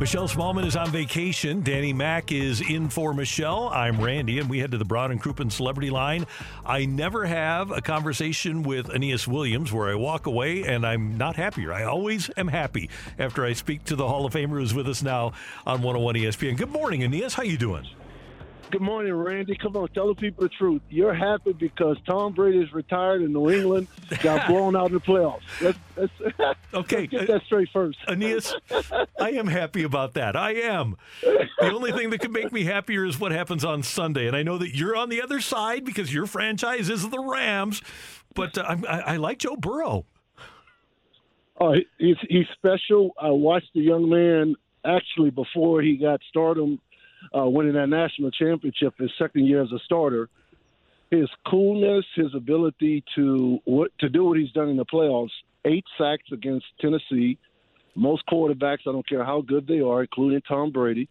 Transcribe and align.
Michelle 0.00 0.28
Smallman 0.28 0.64
is 0.64 0.76
on 0.76 0.92
vacation. 0.92 1.60
Danny 1.60 1.92
Mack 1.92 2.30
is 2.30 2.60
in 2.60 2.88
for 2.88 3.12
Michelle. 3.12 3.68
I'm 3.68 4.00
Randy, 4.00 4.38
and 4.38 4.48
we 4.48 4.60
head 4.60 4.70
to 4.70 4.78
the 4.78 4.84
Brown 4.84 5.10
and 5.10 5.20
Crouppen 5.20 5.50
Celebrity 5.50 5.90
Line. 5.90 6.24
I 6.64 6.84
never 6.84 7.26
have 7.26 7.72
a 7.72 7.82
conversation 7.82 8.62
with 8.62 8.94
Aeneas 8.94 9.26
Williams 9.26 9.72
where 9.72 9.88
I 9.88 9.96
walk 9.96 10.26
away 10.26 10.62
and 10.62 10.86
I'm 10.86 11.18
not 11.18 11.34
happier. 11.34 11.72
I 11.72 11.82
always 11.82 12.30
am 12.36 12.46
happy 12.46 12.90
after 13.18 13.44
I 13.44 13.54
speak 13.54 13.84
to 13.86 13.96
the 13.96 14.06
Hall 14.06 14.24
of 14.24 14.32
Famer 14.32 14.60
who's 14.60 14.72
with 14.72 14.88
us 14.88 15.02
now 15.02 15.32
on 15.66 15.82
101 15.82 16.14
ESPN. 16.14 16.56
Good 16.56 16.70
morning, 16.70 17.02
Aeneas. 17.02 17.34
How 17.34 17.42
you 17.42 17.58
doing? 17.58 17.84
Good 18.70 18.82
morning, 18.82 19.14
Randy. 19.14 19.56
Come 19.56 19.76
on, 19.76 19.88
tell 19.88 20.08
the 20.08 20.14
people 20.14 20.42
the 20.42 20.50
truth. 20.50 20.82
You're 20.90 21.14
happy 21.14 21.54
because 21.54 21.96
Tom 22.06 22.34
Brady 22.34 22.58
is 22.58 22.70
retired 22.74 23.22
and 23.22 23.32
New 23.32 23.50
England 23.50 23.88
got 24.20 24.46
blown 24.48 24.76
out 24.76 24.88
in 24.88 24.94
the 24.94 25.00
playoffs. 25.00 25.40
Let's, 25.62 25.78
let's, 25.96 26.58
okay, 26.74 27.06
get 27.06 27.28
that 27.28 27.42
straight 27.46 27.70
first. 27.72 27.98
Aeneas, 28.06 28.54
I 29.18 29.30
am 29.30 29.46
happy 29.46 29.84
about 29.84 30.12
that. 30.14 30.36
I 30.36 30.52
am. 30.52 30.96
The 31.22 31.72
only 31.72 31.92
thing 31.92 32.10
that 32.10 32.18
could 32.18 32.32
make 32.32 32.52
me 32.52 32.64
happier 32.64 33.06
is 33.06 33.18
what 33.18 33.32
happens 33.32 33.64
on 33.64 33.82
Sunday. 33.82 34.26
And 34.26 34.36
I 34.36 34.42
know 34.42 34.58
that 34.58 34.76
you're 34.76 34.96
on 34.96 35.08
the 35.08 35.22
other 35.22 35.40
side 35.40 35.86
because 35.86 36.12
your 36.12 36.26
franchise 36.26 36.90
is 36.90 37.08
the 37.08 37.20
Rams. 37.20 37.80
But 38.34 38.58
uh, 38.58 38.76
I, 38.86 39.00
I 39.00 39.16
like 39.16 39.38
Joe 39.38 39.56
Burrow. 39.56 40.04
Oh, 41.58 41.74
he's 41.98 42.16
he's 42.28 42.46
special. 42.52 43.12
I 43.20 43.30
watched 43.30 43.70
the 43.74 43.80
young 43.80 44.08
man 44.10 44.56
actually 44.84 45.30
before 45.30 45.80
he 45.82 45.96
got 45.96 46.20
stardom 46.28 46.80
uh, 47.36 47.48
winning 47.48 47.74
that 47.74 47.88
national 47.88 48.30
championship 48.30 48.94
his 48.98 49.10
second 49.18 49.46
year 49.46 49.62
as 49.62 49.72
a 49.72 49.78
starter. 49.84 50.28
His 51.10 51.28
coolness, 51.46 52.04
his 52.14 52.34
ability 52.34 53.02
to 53.14 53.60
what 53.64 53.90
to 54.00 54.08
do 54.08 54.24
what 54.24 54.38
he's 54.38 54.52
done 54.52 54.68
in 54.68 54.76
the 54.76 54.84
playoffs, 54.84 55.30
eight 55.64 55.84
sacks 55.96 56.30
against 56.32 56.66
Tennessee. 56.80 57.38
Most 57.94 58.24
quarterbacks, 58.26 58.80
I 58.86 58.92
don't 58.92 59.08
care 59.08 59.24
how 59.24 59.40
good 59.40 59.66
they 59.66 59.80
are, 59.80 60.02
including 60.02 60.42
Tom 60.42 60.70
Brady, 60.70 61.08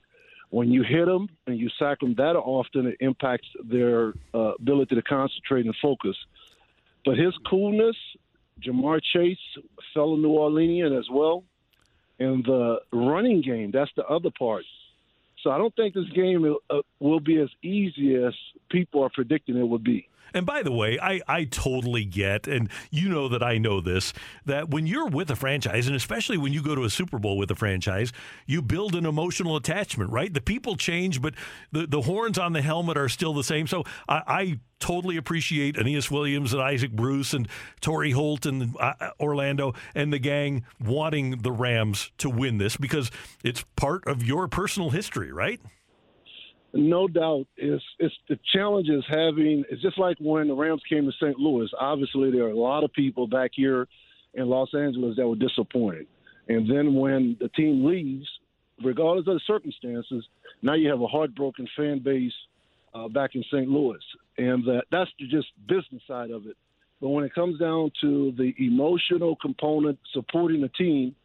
when 0.50 0.72
you 0.72 0.84
hit 0.84 1.06
them 1.06 1.30
and 1.46 1.60
you 1.60 1.70
sack 1.78 2.00
them 2.00 2.16
that 2.16 2.36
often, 2.36 2.88
it 2.88 2.98
impacts 3.00 3.48
their 3.64 4.14
uh, 4.34 4.54
ability 4.60 4.96
to 4.96 5.02
concentrate 5.02 5.66
and 5.66 5.76
focus. 5.82 6.16
But 7.06 7.18
his 7.18 7.34
coolness, 7.50 7.96
Ja'Marr 8.62 9.02
Chase, 9.14 9.38
fellow 9.94 10.16
New 10.16 10.30
Orleanian 10.30 10.98
as 10.98 11.08
well, 11.12 11.44
and 12.20 12.44
the 12.46 12.80
running 12.92 13.42
game, 13.42 13.72
that's 13.72 13.92
the 13.96 14.06
other 14.06 14.30
part. 14.38 14.64
So 15.48 15.52
I 15.52 15.58
don't 15.58 15.74
think 15.78 15.94
this 15.94 16.10
game 16.14 16.58
uh, 16.70 16.82
will 17.00 17.22
be 17.22 17.40
as 17.40 17.48
easy 17.64 18.16
as 18.16 18.34
people 18.70 19.02
are 19.02 19.10
predicting 19.10 19.56
it 19.56 19.64
would 19.64 19.82
be. 19.82 20.10
And 20.34 20.46
by 20.46 20.64
the 20.64 20.72
way, 20.72 21.00
I, 21.00 21.22
I 21.28 21.46
totally 21.46 22.06
get, 22.06 22.48
and 22.48 22.70
you 22.92 23.10
know 23.10 23.28
that 23.28 23.44
I 23.44 23.58
know 23.58 23.82
this, 23.82 24.14
that 24.46 24.70
when 24.70 24.88
you're 24.88 25.08
with 25.08 25.30
a 25.32 25.36
franchise, 25.36 25.88
and 25.88 25.96
especially 25.96 26.38
when 26.38 26.54
you 26.54 26.62
go 26.62 26.76
to 26.76 26.84
a 26.84 26.90
Super 26.90 27.20
Bowl 27.20 27.38
with 27.38 27.52
a 27.52 27.56
franchise, 27.56 28.12
you 28.46 28.62
build 28.62 28.96
an 28.96 29.06
emotional 29.06 29.56
attachment, 29.56 30.12
right? 30.12 30.34
The 30.34 30.42
people 30.42 30.76
change, 30.76 31.22
but 31.22 31.34
the, 31.72 31.88
the 31.88 32.02
horns 32.02 32.38
on 32.38 32.54
the 32.54 32.62
helmet 32.62 32.98
are 32.98 33.10
still 33.10 33.34
the 33.34 33.44
same. 33.44 33.68
So 33.68 33.84
I, 34.08 34.24
I 34.28 34.60
totally 34.80 35.18
appreciate 35.18 35.78
Aeneas 35.78 36.12
Williams 36.12 36.54
and 36.54 36.62
Isaac 36.62 36.92
Bruce 36.92 37.34
and 37.34 37.48
Torry 37.82 38.12
Holt 38.12 38.46
and 38.46 38.76
uh, 38.80 38.94
Orlando 39.20 39.74
and 39.96 40.14
the 40.14 40.20
gang 40.20 40.66
wanting 40.84 41.42
the 41.42 41.52
Rams 41.52 42.12
to 42.20 42.30
win 42.30 42.58
this 42.58 42.78
because 42.78 43.12
it's 43.44 43.64
part 43.76 44.06
of 44.08 44.24
your 44.24 44.48
personal 44.48 44.92
history, 44.92 45.32
right? 45.32 45.60
No 46.78 47.08
doubt 47.08 47.48
is 47.58 47.82
it's 48.00 48.14
the 48.30 48.38
challenge 48.54 48.90
is 48.90 49.04
having 49.10 49.64
it's 49.70 49.82
just 49.82 49.98
like 49.98 50.18
when 50.20 50.48
the 50.48 50.54
Rams 50.54 50.82
came 50.88 51.06
to 51.06 51.12
St. 51.14 51.38
Louis. 51.38 51.70
Obviously 51.80 52.32
there 52.32 52.44
are 52.44 52.52
a 52.52 52.58
lot 52.58 52.84
of 52.84 52.94
people 52.94 53.28
back 53.28 53.52
here 53.54 53.88
in 54.34 54.48
Los 54.48 54.74
Angeles 54.74 55.16
that 55.18 55.28
were 55.28 55.36
disappointed. 55.36 56.08
And 56.48 56.70
then 56.70 56.96
when 56.96 57.36
the 57.40 57.50
team 57.50 57.86
leaves, 57.86 58.28
regardless 58.84 59.28
of 59.28 59.34
the 59.34 59.42
circumstances, 59.48 60.26
now 60.62 60.76
you 60.76 60.90
have 60.90 61.02
a 61.02 61.08
heartbroken 61.08 61.68
fan 61.76 62.00
base 62.00 62.34
uh, 62.94 63.08
back 63.08 63.32
in 63.34 63.44
St. 63.52 63.68
Louis. 63.68 64.00
And 64.38 64.64
that 64.66 64.84
that's 64.92 65.10
the 65.20 65.28
just 65.28 65.48
business 65.68 66.04
side 66.08 66.32
of 66.32 66.46
it. 66.46 66.56
But 67.02 67.10
when 67.10 67.24
it 67.24 67.34
comes 67.34 67.60
down 67.60 67.92
to 68.02 68.34
the 68.38 68.54
emotional 68.60 69.36
component 69.36 70.00
supporting 70.14 70.62
the 70.62 70.70
team, 70.70 71.16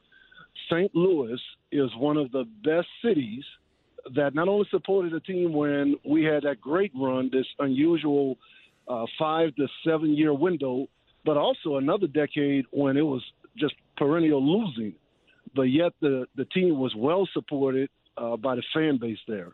St. 0.71 0.95
Louis 0.95 1.41
is 1.71 1.91
one 1.97 2.17
of 2.17 2.33
the 2.33 2.45
best 2.65 2.89
cities– 3.03 3.45
that 4.15 4.35
not 4.35 4.49
only 4.49 4.67
supported 4.71 5.13
the 5.13 5.21
team 5.21 5.53
when 5.53 5.97
we 6.05 6.25
had 6.25 6.43
that 6.43 6.61
great 6.61 6.93
run, 6.95 7.31
this 7.33 7.47
unusual 7.59 8.37
uh, 8.89 9.05
five 9.19 9.55
to 9.57 9.67
seven 9.87 10.15
year 10.15 10.35
window, 10.35 10.87
but 11.25 11.37
also 11.37 11.77
another 11.77 12.07
decade 12.07 12.65
when 12.71 12.97
it 12.97 13.03
was 13.03 13.23
just 13.57 13.75
perennial 13.97 14.45
losing. 14.45 14.95
But 15.55 15.63
yet 15.63 15.93
the, 16.01 16.27
the 16.37 16.45
team 16.47 16.79
was 16.79 16.95
well 16.97 17.29
supported 17.33 17.91
uh, 18.17 18.37
by 18.37 18.57
the 18.57 18.63
fan 18.75 18.99
base 18.99 19.19
there. 19.29 19.53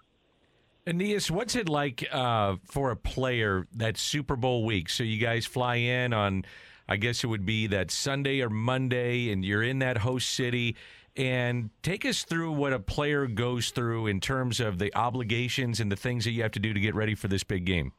Aeneas, 0.87 1.31
what's 1.31 1.55
it 1.55 1.69
like 1.69 2.07
uh, 2.11 2.57
for 2.65 2.91
a 2.91 2.97
player 2.97 3.67
that 3.75 3.99
Super 3.99 4.37
Bowl 4.37 4.65
week? 4.65 4.89
So 4.89 5.05
you 5.05 5.19
guys 5.19 5.45
fly 5.45 5.77
in 5.77 6.15
on, 6.15 6.47
I 6.89 6.97
guess 6.97 7.23
it 7.23 7.27
would 7.27 7.45
be 7.45 7.67
that 7.67 7.91
Sunday 7.91 8.41
or 8.41 8.49
Monday, 8.49 9.31
and 9.31 9.45
you're 9.45 9.63
in 9.63 9.81
that 9.81 9.99
host 9.99 10.31
city 10.31 10.77
and 11.19 11.71
take 11.83 12.07
us 12.07 12.23
through 12.23 12.53
what 12.53 12.73
a 12.73 12.79
player 12.79 13.27
goes 13.27 13.71
through 13.71 14.07
in 14.07 14.21
terms 14.21 14.61
of 14.61 14.79
the 14.79 14.95
obligations 14.95 15.81
and 15.81 15.91
the 15.91 15.97
things 15.97 16.25
that 16.25 16.31
you 16.31 16.43
have 16.43 16.53
to 16.53 16.61
do 16.61 16.73
to 16.73 16.81
get 16.81 16.95
ready 16.95 17.17
for 17.17 17.27
this 17.27 17.43
big 17.43 17.65
game. 17.65 17.93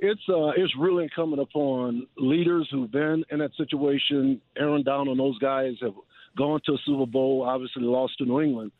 It's 0.00 0.22
uh, 0.28 0.52
it's 0.56 0.74
really 0.78 1.04
incumbent 1.04 1.42
upon 1.42 2.06
leaders 2.16 2.68
who've 2.70 2.90
been 2.90 3.24
in 3.30 3.40
that 3.40 3.50
situation. 3.56 4.40
Aaron 4.56 4.82
Donald 4.84 5.08
and 5.08 5.20
those 5.20 5.38
guys 5.38 5.74
have 5.82 5.94
gone 6.36 6.60
to 6.66 6.72
a 6.72 6.78
Super 6.86 7.04
Bowl, 7.04 7.44
obviously 7.46 7.82
lost 7.82 8.16
to 8.18 8.24
New 8.24 8.40
England. 8.40 8.72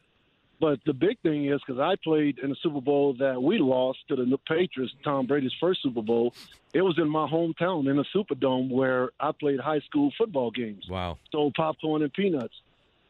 But 0.60 0.80
the 0.86 0.92
big 0.92 1.20
thing 1.20 1.46
is 1.46 1.60
because 1.66 1.80
I 1.80 1.96
played 2.02 2.38
in 2.38 2.50
a 2.50 2.54
Super 2.62 2.80
Bowl 2.80 3.14
that 3.18 3.40
we 3.40 3.58
lost 3.58 3.98
to 4.08 4.16
the 4.16 4.38
Patriots, 4.48 4.92
Tom 5.04 5.26
Brady's 5.26 5.52
first 5.60 5.82
Super 5.82 6.02
Bowl. 6.02 6.34
It 6.72 6.82
was 6.82 6.98
in 6.98 7.08
my 7.08 7.28
hometown 7.28 7.90
in 7.90 7.98
a 7.98 8.04
Superdome 8.16 8.70
where 8.70 9.10
I 9.20 9.32
played 9.38 9.60
high 9.60 9.80
school 9.80 10.12
football 10.16 10.50
games. 10.50 10.86
Wow! 10.88 11.18
Sold 11.32 11.54
popcorn 11.54 12.02
and 12.02 12.12
peanuts 12.12 12.54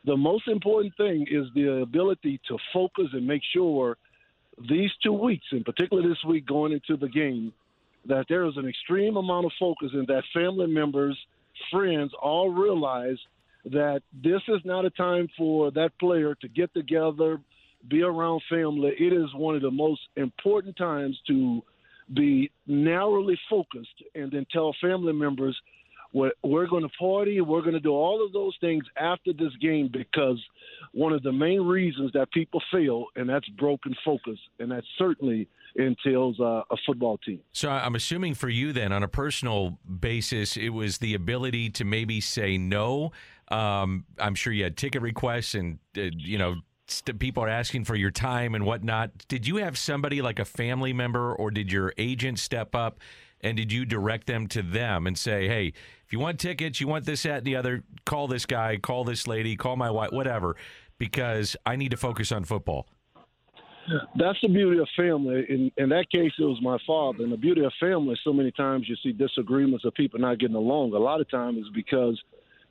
the 0.04 0.16
most 0.16 0.48
important 0.48 0.96
thing 0.96 1.26
is 1.30 1.46
the 1.54 1.82
ability 1.82 2.40
to 2.48 2.56
focus 2.72 3.06
and 3.12 3.26
make 3.26 3.42
sure 3.52 3.96
these 4.68 4.90
two 5.02 5.12
weeks, 5.12 5.46
in 5.52 5.64
particular 5.64 6.08
this 6.08 6.22
week 6.24 6.46
going 6.46 6.72
into 6.72 6.96
the 6.96 7.08
game, 7.08 7.52
that 8.06 8.26
there 8.28 8.46
is 8.46 8.56
an 8.56 8.66
extreme 8.66 9.16
amount 9.16 9.46
of 9.46 9.52
focus 9.58 9.90
and 9.92 10.06
that 10.06 10.22
family 10.32 10.66
members, 10.66 11.16
friends 11.70 12.12
all 12.20 12.50
realize 12.50 13.18
that 13.66 14.02
this 14.22 14.40
is 14.48 14.60
not 14.64 14.84
a 14.84 14.90
time 14.90 15.28
for 15.36 15.70
that 15.72 15.90
player 15.98 16.34
to 16.36 16.48
get 16.48 16.72
together, 16.74 17.40
be 17.88 18.02
around 18.02 18.40
family. 18.48 18.92
It 18.98 19.12
is 19.12 19.32
one 19.34 19.56
of 19.56 19.62
the 19.62 19.70
most 19.70 20.00
important 20.16 20.76
times 20.76 21.20
to 21.26 21.62
be 22.14 22.50
narrowly 22.66 23.38
focused 23.50 24.02
and 24.14 24.30
then 24.32 24.46
tell 24.52 24.74
family 24.80 25.12
members– 25.12 25.56
we're, 26.12 26.32
we're 26.42 26.66
going 26.66 26.82
to 26.82 26.88
party. 26.98 27.40
We're 27.40 27.60
going 27.60 27.74
to 27.74 27.80
do 27.80 27.92
all 27.92 28.24
of 28.24 28.32
those 28.32 28.56
things 28.60 28.84
after 28.96 29.32
this 29.32 29.52
game 29.60 29.90
because 29.92 30.42
one 30.92 31.12
of 31.12 31.22
the 31.22 31.32
main 31.32 31.60
reasons 31.62 32.12
that 32.12 32.30
people 32.32 32.62
fail, 32.72 33.06
and 33.16 33.28
that's 33.28 33.48
broken 33.50 33.94
focus, 34.04 34.38
and 34.58 34.70
that 34.70 34.84
certainly 34.96 35.48
entails 35.76 36.40
uh, 36.40 36.62
a 36.70 36.76
football 36.86 37.18
team. 37.18 37.40
So 37.52 37.70
I'm 37.70 37.94
assuming 37.94 38.34
for 38.34 38.48
you 38.48 38.72
then, 38.72 38.92
on 38.92 39.02
a 39.02 39.08
personal 39.08 39.78
basis, 40.00 40.56
it 40.56 40.70
was 40.70 40.98
the 40.98 41.14
ability 41.14 41.70
to 41.70 41.84
maybe 41.84 42.20
say 42.20 42.58
no. 42.58 43.12
Um, 43.48 44.04
I'm 44.18 44.34
sure 44.34 44.52
you 44.52 44.64
had 44.64 44.76
ticket 44.76 45.02
requests 45.02 45.54
and 45.54 45.78
uh, 45.96 46.02
you 46.16 46.38
know 46.38 46.56
people 47.18 47.44
are 47.44 47.48
asking 47.48 47.84
for 47.84 47.94
your 47.94 48.10
time 48.10 48.54
and 48.54 48.64
whatnot. 48.64 49.10
Did 49.28 49.46
you 49.46 49.56
have 49.56 49.76
somebody 49.76 50.22
like 50.22 50.38
a 50.38 50.44
family 50.44 50.92
member, 50.92 51.34
or 51.34 51.50
did 51.50 51.70
your 51.70 51.92
agent 51.98 52.38
step 52.38 52.74
up? 52.74 53.00
And 53.40 53.56
did 53.56 53.70
you 53.70 53.84
direct 53.84 54.26
them 54.26 54.48
to 54.48 54.62
them 54.62 55.06
and 55.06 55.16
say, 55.16 55.46
hey, 55.46 55.72
If 56.08 56.14
you 56.14 56.20
want 56.20 56.40
tickets, 56.40 56.80
you 56.80 56.88
want 56.88 57.04
this, 57.04 57.24
that, 57.24 57.36
and 57.38 57.44
the 57.44 57.56
other, 57.56 57.84
call 58.06 58.28
this 58.28 58.46
guy, 58.46 58.78
call 58.78 59.04
this 59.04 59.26
lady, 59.26 59.56
call 59.56 59.76
my 59.76 59.90
wife, 59.90 60.10
whatever, 60.10 60.56
because 60.96 61.54
I 61.66 61.76
need 61.76 61.90
to 61.90 61.98
focus 61.98 62.32
on 62.32 62.44
football. 62.44 62.86
That's 64.16 64.38
the 64.40 64.48
beauty 64.48 64.80
of 64.80 64.88
family. 64.96 65.44
In 65.50 65.70
in 65.76 65.90
that 65.90 66.06
case, 66.10 66.32
it 66.38 66.44
was 66.44 66.60
my 66.62 66.78
father. 66.86 67.24
And 67.24 67.30
the 67.30 67.36
beauty 67.36 67.62
of 67.62 67.74
family, 67.78 68.18
so 68.24 68.32
many 68.32 68.50
times 68.52 68.88
you 68.88 68.96
see 69.02 69.12
disagreements 69.12 69.84
of 69.84 69.92
people 69.92 70.18
not 70.18 70.38
getting 70.38 70.56
along. 70.56 70.94
A 70.94 70.98
lot 70.98 71.20
of 71.20 71.30
times 71.30 71.58
is 71.58 71.70
because 71.74 72.18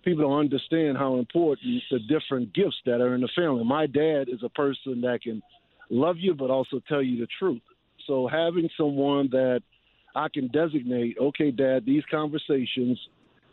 people 0.03 0.23
don't 0.23 0.39
understand 0.39 0.97
how 0.97 1.17
important 1.17 1.83
the 1.91 1.99
different 2.09 2.55
gifts 2.55 2.77
that 2.87 3.01
are 3.01 3.13
in 3.13 3.21
the 3.21 3.29
family. 3.35 3.63
My 3.63 3.85
dad 3.85 4.29
is 4.29 4.41
a 4.43 4.49
person 4.49 5.01
that 5.01 5.19
can 5.21 5.43
love 5.91 6.17
you, 6.17 6.33
but 6.33 6.49
also 6.49 6.81
tell 6.87 7.03
you 7.03 7.19
the 7.19 7.27
truth. 7.37 7.61
So 8.07 8.27
having 8.27 8.67
someone 8.75 9.29
that 9.31 9.61
I 10.15 10.27
can 10.27 10.47
designate, 10.47 11.17
okay, 11.21 11.51
dad, 11.51 11.85
these 11.85 12.03
conversations, 12.09 12.99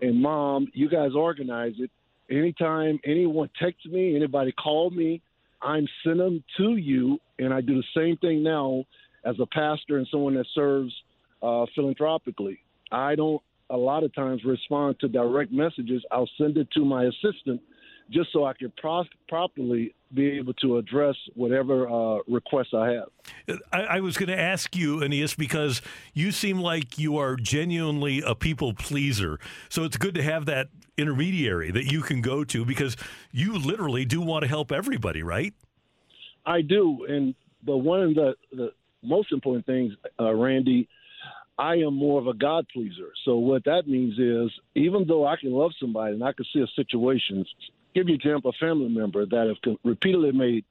and 0.05 0.21
mom, 0.21 0.69
you 0.73 0.89
guys 0.89 1.11
organize 1.17 1.75
it. 1.79 1.91
Anytime 2.31 3.01
anyone 3.05 3.51
texts 3.61 3.87
me, 3.87 4.17
anybody 4.17 4.53
call 4.53 4.91
me, 4.91 5.23
I'm 5.63 5.87
send 6.05 6.21
them 6.21 6.45
to 6.59 6.77
you, 6.77 7.19
and 7.39 7.53
I 7.53 7.61
do 7.61 7.77
the 7.77 7.85
same 7.97 8.17
thing 8.19 8.43
now 8.43 8.85
as 9.25 9.37
a 9.41 9.47
pastor 9.47 9.97
and 9.97 10.07
someone 10.11 10.35
that 10.35 10.47
serves 10.55 10.93
uh, 11.43 11.65
philanthropically. 11.75 12.61
I 12.93 13.15
don't 13.15 13.43
a 13.71 13.77
lot 13.77 14.05
of 14.05 14.15
times 14.15 14.43
respond 14.45 14.97
to 15.01 15.09
direct 15.09 15.51
messages. 15.51 16.03
I'll 16.11 16.29
send 16.39 16.59
it 16.59 16.69
to 16.73 16.85
my 16.85 17.05
assistant 17.05 17.63
just 18.11 18.33
so 18.33 18.45
I 18.45 18.53
can 18.53 18.73
pro- 18.77 19.05
properly 19.29 19.95
be 20.13 20.39
able 20.39 20.55
to 20.55 20.79
address 20.79 21.17
whatever 21.35 21.89
uh, 21.89 22.21
requests 22.29 22.73
I 22.75 22.91
have. 22.91 23.59
I, 23.73 23.83
I 23.83 24.01
was 24.01 24.17
going 24.17 24.29
to 24.29 24.39
ask 24.39 24.77
you, 24.77 25.03
Aeneas, 25.03 25.35
because 25.35 25.83
you 26.13 26.31
seem 26.31 26.61
like 26.61 26.99
you 26.99 27.17
are 27.19 27.37
genuinely 27.37 28.23
a 28.25 28.35
people 28.35 28.75
pleaser. 28.75 29.39
So 29.69 29.85
it's 29.85 29.97
good 29.97 30.15
to 30.15 30.23
have 30.23 30.47
that 30.47 30.69
intermediary 30.97 31.71
that 31.73 31.91
you 31.91 32.03
can 32.03 32.21
go 32.21 32.45
to 32.45 32.65
because 32.65 32.97
you 33.33 33.59
literally 33.59 34.05
do 34.05 34.21
want 34.21 34.43
to 34.43 34.49
help 34.49 34.71
everybody, 34.71 35.23
right? 35.23 35.53
I 36.47 36.61
do, 36.61 37.07
and 37.09 37.35
but 37.65 37.79
one 37.79 38.03
of 38.03 38.15
the, 38.15 38.35
the 38.53 38.73
most 39.03 39.33
important 39.33 39.67
things, 39.67 39.95
uh, 40.21 40.35
Randy, 40.35 40.89
I 41.59 41.77
am 41.77 41.95
more 41.95 42.21
of 42.21 42.27
a 42.27 42.35
God 42.35 42.67
pleaser. 42.73 43.13
So 43.25 43.37
what 43.37 43.65
that 43.65 43.87
means 43.87 44.19
is, 44.19 44.53
even 44.75 45.07
though 45.07 45.27
I 45.27 45.37
can 45.37 45.53
love 45.53 45.71
somebody 45.81 46.15
and 46.15 46.23
I 46.23 46.33
can 46.33 46.45
see 46.53 46.61
a 46.61 46.67
situation, 46.77 47.45
give 47.95 48.09
you 48.09 48.15
example, 48.15 48.51
a 48.51 48.65
family 48.65 48.89
member 48.89 49.27
that 49.27 49.47
have 49.47 49.77
repeatedly 49.85 50.33
made 50.33 50.65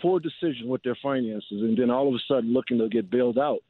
poor 0.00 0.20
decisions 0.20 0.64
with 0.66 0.82
their 0.82 0.96
finances, 1.02 1.44
and 1.50 1.76
then 1.76 1.90
all 1.90 2.08
of 2.08 2.14
a 2.14 2.18
sudden 2.26 2.52
looking 2.52 2.78
to 2.78 2.88
get 2.88 3.10
bailed 3.10 3.38
out. 3.38 3.60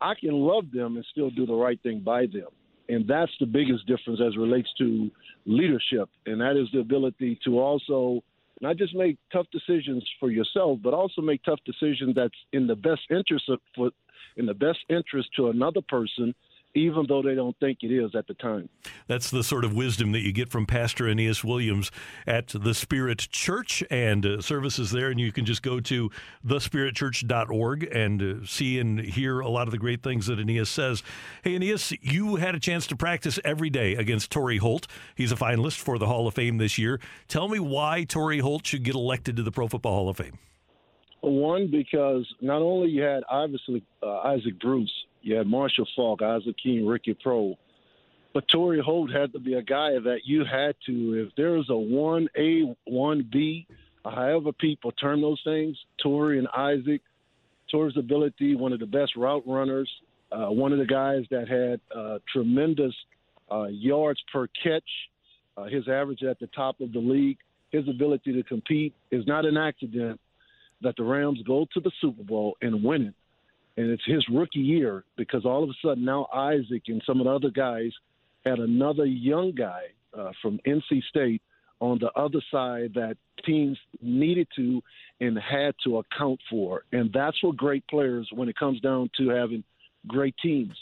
I 0.00 0.14
can 0.14 0.32
love 0.32 0.70
them 0.72 0.96
and 0.96 1.06
still 1.10 1.30
do 1.30 1.46
the 1.46 1.54
right 1.54 1.80
thing 1.82 2.00
by 2.00 2.26
them. 2.26 2.48
And 2.88 3.06
that's 3.08 3.32
the 3.40 3.46
biggest 3.46 3.86
difference 3.86 4.20
as 4.20 4.36
relates 4.36 4.68
to 4.78 5.10
leadership. 5.46 6.10
And 6.26 6.40
that 6.40 6.56
is 6.56 6.68
the 6.72 6.80
ability 6.80 7.38
to 7.44 7.58
also 7.58 8.22
not 8.60 8.76
just 8.76 8.94
make 8.94 9.18
tough 9.32 9.46
decisions 9.52 10.06
for 10.20 10.30
yourself, 10.30 10.80
but 10.82 10.94
also 10.94 11.22
make 11.22 11.42
tough 11.42 11.60
decisions 11.64 12.14
that's 12.14 12.34
in 12.52 12.66
the 12.66 12.76
best 12.76 13.02
interest 13.10 13.48
of, 13.48 13.60
for, 13.74 13.90
in 14.36 14.46
the 14.46 14.54
best 14.54 14.78
interest 14.88 15.30
to 15.36 15.48
another 15.48 15.80
person 15.88 16.34
even 16.74 17.06
though 17.08 17.22
they 17.22 17.34
don't 17.34 17.58
think 17.60 17.78
it 17.82 17.92
is 17.92 18.14
at 18.14 18.26
the 18.26 18.34
time. 18.34 18.68
That's 19.06 19.30
the 19.30 19.44
sort 19.44 19.64
of 19.64 19.74
wisdom 19.74 20.12
that 20.12 20.20
you 20.20 20.32
get 20.32 20.50
from 20.50 20.66
Pastor 20.66 21.08
Aeneas 21.08 21.44
Williams 21.44 21.90
at 22.26 22.48
the 22.48 22.74
Spirit 22.74 23.18
Church 23.18 23.82
and 23.90 24.26
uh, 24.26 24.40
services 24.40 24.90
there. 24.90 25.10
And 25.10 25.20
you 25.20 25.32
can 25.32 25.44
just 25.44 25.62
go 25.62 25.80
to 25.80 26.10
thespiritchurch.org 26.46 27.88
and 27.92 28.22
uh, 28.22 28.46
see 28.46 28.78
and 28.78 28.98
hear 28.98 29.40
a 29.40 29.48
lot 29.48 29.68
of 29.68 29.72
the 29.72 29.78
great 29.78 30.02
things 30.02 30.26
that 30.26 30.38
Aeneas 30.38 30.68
says. 30.68 31.02
Hey, 31.42 31.54
Aeneas, 31.54 31.92
you 32.02 32.36
had 32.36 32.54
a 32.54 32.60
chance 32.60 32.86
to 32.88 32.96
practice 32.96 33.38
every 33.44 33.70
day 33.70 33.94
against 33.94 34.30
Torry 34.30 34.58
Holt. 34.58 34.86
He's 35.14 35.32
a 35.32 35.36
finalist 35.36 35.78
for 35.78 35.98
the 35.98 36.06
Hall 36.06 36.26
of 36.26 36.34
Fame 36.34 36.58
this 36.58 36.76
year. 36.76 37.00
Tell 37.28 37.48
me 37.48 37.60
why 37.60 38.04
Torry 38.04 38.40
Holt 38.40 38.66
should 38.66 38.82
get 38.82 38.94
elected 38.94 39.36
to 39.36 39.42
the 39.42 39.52
Pro 39.52 39.68
Football 39.68 39.94
Hall 39.94 40.08
of 40.08 40.16
Fame. 40.16 40.38
One, 41.20 41.70
because 41.70 42.26
not 42.42 42.60
only 42.60 42.90
you 42.90 43.02
had 43.02 43.22
obviously 43.30 43.82
uh, 44.02 44.18
Isaac 44.18 44.60
Bruce, 44.60 44.92
you 45.24 45.36
had 45.36 45.46
Marshall 45.46 45.88
Faulk, 45.96 46.20
Isaac 46.20 46.54
King, 46.62 46.86
Ricky 46.86 47.14
Proehl. 47.14 47.56
But 48.34 48.46
Torry 48.48 48.80
Holt 48.80 49.10
had 49.10 49.32
to 49.32 49.38
be 49.38 49.54
a 49.54 49.62
guy 49.62 49.92
that 49.92 50.20
you 50.24 50.44
had 50.44 50.76
to, 50.86 51.26
if 51.26 51.34
there 51.36 51.52
was 51.52 51.70
a 51.70 51.72
1A, 51.72 52.76
1B, 52.86 53.66
however 54.04 54.52
people 54.52 54.92
term 54.92 55.22
those 55.22 55.40
things, 55.44 55.78
Torry 56.02 56.38
and 56.38 56.48
Isaac, 56.48 57.00
Torry's 57.70 57.96
ability, 57.96 58.54
one 58.54 58.72
of 58.72 58.80
the 58.80 58.86
best 58.86 59.16
route 59.16 59.44
runners, 59.46 59.90
uh, 60.30 60.46
one 60.50 60.72
of 60.72 60.78
the 60.78 60.84
guys 60.84 61.24
that 61.30 61.48
had 61.48 61.80
uh, 61.96 62.18
tremendous 62.30 62.94
uh, 63.50 63.64
yards 63.64 64.22
per 64.30 64.46
catch, 64.62 64.84
uh, 65.56 65.64
his 65.64 65.88
average 65.88 66.22
at 66.22 66.38
the 66.38 66.48
top 66.48 66.80
of 66.80 66.92
the 66.92 66.98
league, 66.98 67.38
his 67.70 67.88
ability 67.88 68.32
to 68.34 68.42
compete 68.42 68.94
is 69.10 69.26
not 69.26 69.46
an 69.46 69.56
accident 69.56 70.20
that 70.82 70.96
the 70.96 71.02
Rams 71.02 71.40
go 71.46 71.66
to 71.72 71.80
the 71.80 71.92
Super 72.00 72.24
Bowl 72.24 72.56
and 72.60 72.84
win 72.84 73.02
it 73.02 73.14
and 73.76 73.90
it's 73.90 74.04
his 74.06 74.24
rookie 74.28 74.60
year 74.60 75.04
because 75.16 75.44
all 75.44 75.62
of 75.62 75.70
a 75.70 75.74
sudden 75.84 76.04
now 76.04 76.28
Isaac 76.32 76.82
and 76.88 77.02
some 77.06 77.20
of 77.20 77.26
the 77.26 77.32
other 77.32 77.50
guys 77.50 77.92
had 78.44 78.58
another 78.58 79.06
young 79.06 79.52
guy 79.52 79.82
uh, 80.16 80.30
from 80.40 80.60
NC 80.66 81.02
State 81.08 81.42
on 81.80 81.98
the 81.98 82.10
other 82.12 82.40
side 82.50 82.92
that 82.94 83.16
teams 83.44 83.78
needed 84.00 84.46
to 84.56 84.82
and 85.20 85.38
had 85.38 85.74
to 85.84 85.98
account 85.98 86.40
for. 86.48 86.84
And 86.92 87.12
that's 87.12 87.42
what 87.42 87.56
great 87.56 87.86
players, 87.88 88.28
when 88.32 88.48
it 88.48 88.56
comes 88.56 88.80
down 88.80 89.10
to 89.18 89.28
having 89.28 89.64
great 90.06 90.34
teams, 90.42 90.76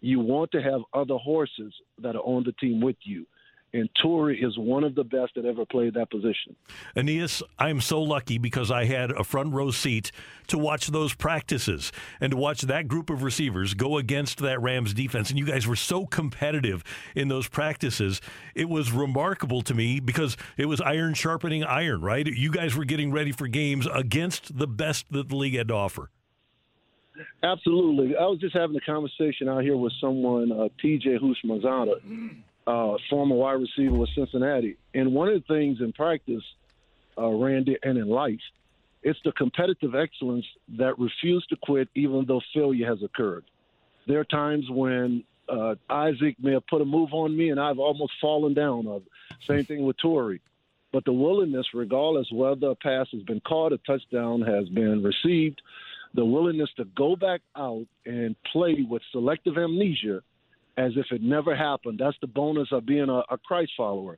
you 0.00 0.20
want 0.20 0.52
to 0.52 0.62
have 0.62 0.80
other 0.94 1.16
horses 1.16 1.74
that 2.00 2.14
are 2.14 2.20
on 2.20 2.44
the 2.44 2.52
team 2.52 2.80
with 2.80 2.96
you 3.02 3.26
and 3.74 3.88
Torry 4.00 4.40
is 4.40 4.56
one 4.56 4.82
of 4.82 4.94
the 4.94 5.04
best 5.04 5.34
that 5.36 5.44
ever 5.44 5.66
played 5.66 5.94
that 5.94 6.10
position. 6.10 6.56
Aeneas, 6.96 7.42
I'm 7.58 7.80
so 7.80 8.02
lucky 8.02 8.38
because 8.38 8.70
I 8.70 8.84
had 8.86 9.10
a 9.10 9.24
front 9.24 9.52
row 9.52 9.70
seat 9.70 10.10
to 10.46 10.56
watch 10.56 10.86
those 10.86 11.14
practices 11.14 11.92
and 12.20 12.30
to 12.30 12.36
watch 12.36 12.62
that 12.62 12.88
group 12.88 13.10
of 13.10 13.22
receivers 13.22 13.74
go 13.74 13.98
against 13.98 14.38
that 14.38 14.60
Rams 14.62 14.94
defense. 14.94 15.28
And 15.28 15.38
you 15.38 15.44
guys 15.44 15.66
were 15.66 15.76
so 15.76 16.06
competitive 16.06 16.82
in 17.14 17.28
those 17.28 17.48
practices. 17.48 18.22
It 18.54 18.68
was 18.68 18.90
remarkable 18.90 19.60
to 19.62 19.74
me 19.74 20.00
because 20.00 20.36
it 20.56 20.66
was 20.66 20.80
iron 20.80 21.12
sharpening 21.12 21.62
iron, 21.64 22.00
right? 22.00 22.26
You 22.26 22.50
guys 22.50 22.74
were 22.74 22.86
getting 22.86 23.12
ready 23.12 23.32
for 23.32 23.48
games 23.48 23.86
against 23.92 24.56
the 24.58 24.66
best 24.66 25.12
that 25.12 25.28
the 25.28 25.36
league 25.36 25.54
had 25.54 25.68
to 25.68 25.74
offer. 25.74 26.10
Absolutely. 27.42 28.16
I 28.16 28.24
was 28.26 28.38
just 28.38 28.54
having 28.54 28.76
a 28.76 28.80
conversation 28.80 29.48
out 29.48 29.62
here 29.62 29.76
with 29.76 29.92
someone, 30.00 30.52
uh, 30.52 30.68
TJ 30.82 31.18
Houshmandzadeh 31.20 32.42
uh, 32.68 32.98
former 33.08 33.34
wide 33.34 33.52
receiver 33.54 33.94
with 33.94 34.10
Cincinnati. 34.14 34.76
And 34.92 35.14
one 35.14 35.28
of 35.28 35.34
the 35.34 35.54
things 35.54 35.80
in 35.80 35.92
practice, 35.94 36.42
uh, 37.16 37.28
Randy, 37.28 37.78
and 37.82 37.96
in 37.96 38.08
life, 38.08 38.40
it's 39.02 39.18
the 39.24 39.32
competitive 39.32 39.94
excellence 39.94 40.44
that 40.76 40.98
refuse 40.98 41.46
to 41.46 41.56
quit 41.56 41.88
even 41.94 42.26
though 42.26 42.42
failure 42.52 42.86
has 42.86 43.02
occurred. 43.02 43.44
There 44.06 44.20
are 44.20 44.24
times 44.24 44.66
when 44.68 45.24
uh, 45.48 45.76
Isaac 45.88 46.36
may 46.42 46.52
have 46.52 46.66
put 46.66 46.82
a 46.82 46.84
move 46.84 47.14
on 47.14 47.34
me 47.34 47.48
and 47.48 47.58
I've 47.58 47.78
almost 47.78 48.12
fallen 48.20 48.52
down. 48.52 48.86
Uh, 48.86 48.98
same 49.46 49.64
thing 49.64 49.84
with 49.84 49.96
Torry. 49.96 50.42
But 50.92 51.06
the 51.06 51.12
willingness, 51.12 51.68
regardless 51.72 52.30
whether 52.30 52.68
a 52.68 52.74
pass 52.74 53.06
has 53.12 53.22
been 53.22 53.40
caught, 53.40 53.72
a 53.72 53.78
touchdown 53.78 54.42
has 54.42 54.68
been 54.68 55.02
received, 55.02 55.62
the 56.12 56.24
willingness 56.24 56.70
to 56.76 56.84
go 56.84 57.16
back 57.16 57.40
out 57.56 57.86
and 58.04 58.36
play 58.52 58.84
with 58.86 59.00
selective 59.10 59.56
amnesia– 59.56 60.20
as 60.78 60.92
if 60.96 61.06
it 61.10 61.20
never 61.20 61.54
happened. 61.54 61.98
That's 61.98 62.16
the 62.20 62.28
bonus 62.28 62.68
of 62.70 62.86
being 62.86 63.10
a, 63.10 63.22
a 63.28 63.36
Christ 63.36 63.72
follower. 63.76 64.16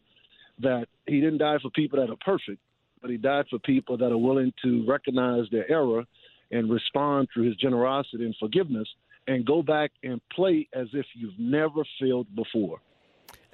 That 0.61 0.87
he 1.07 1.21
didn't 1.21 1.39
die 1.39 1.57
for 1.61 1.71
people 1.71 1.99
that 1.99 2.13
are 2.13 2.19
perfect, 2.23 2.61
but 3.01 3.11
he 3.11 3.17
died 3.17 3.47
for 3.49 3.59
people 3.59 3.97
that 3.97 4.13
are 4.13 4.19
willing 4.19 4.53
to 4.63 4.85
recognize 4.87 5.47
their 5.51 5.69
error 5.71 6.05
and 6.51 6.71
respond 6.71 7.29
through 7.33 7.47
his 7.47 7.57
generosity 7.57 8.27
and 8.27 8.37
forgiveness 8.39 8.87
and 9.27 9.47
go 9.47 9.63
back 9.63 9.91
and 10.03 10.21
play 10.31 10.69
as 10.75 10.89
if 10.93 11.07
you've 11.15 11.39
never 11.39 11.83
failed 11.99 12.27
before. 12.37 12.81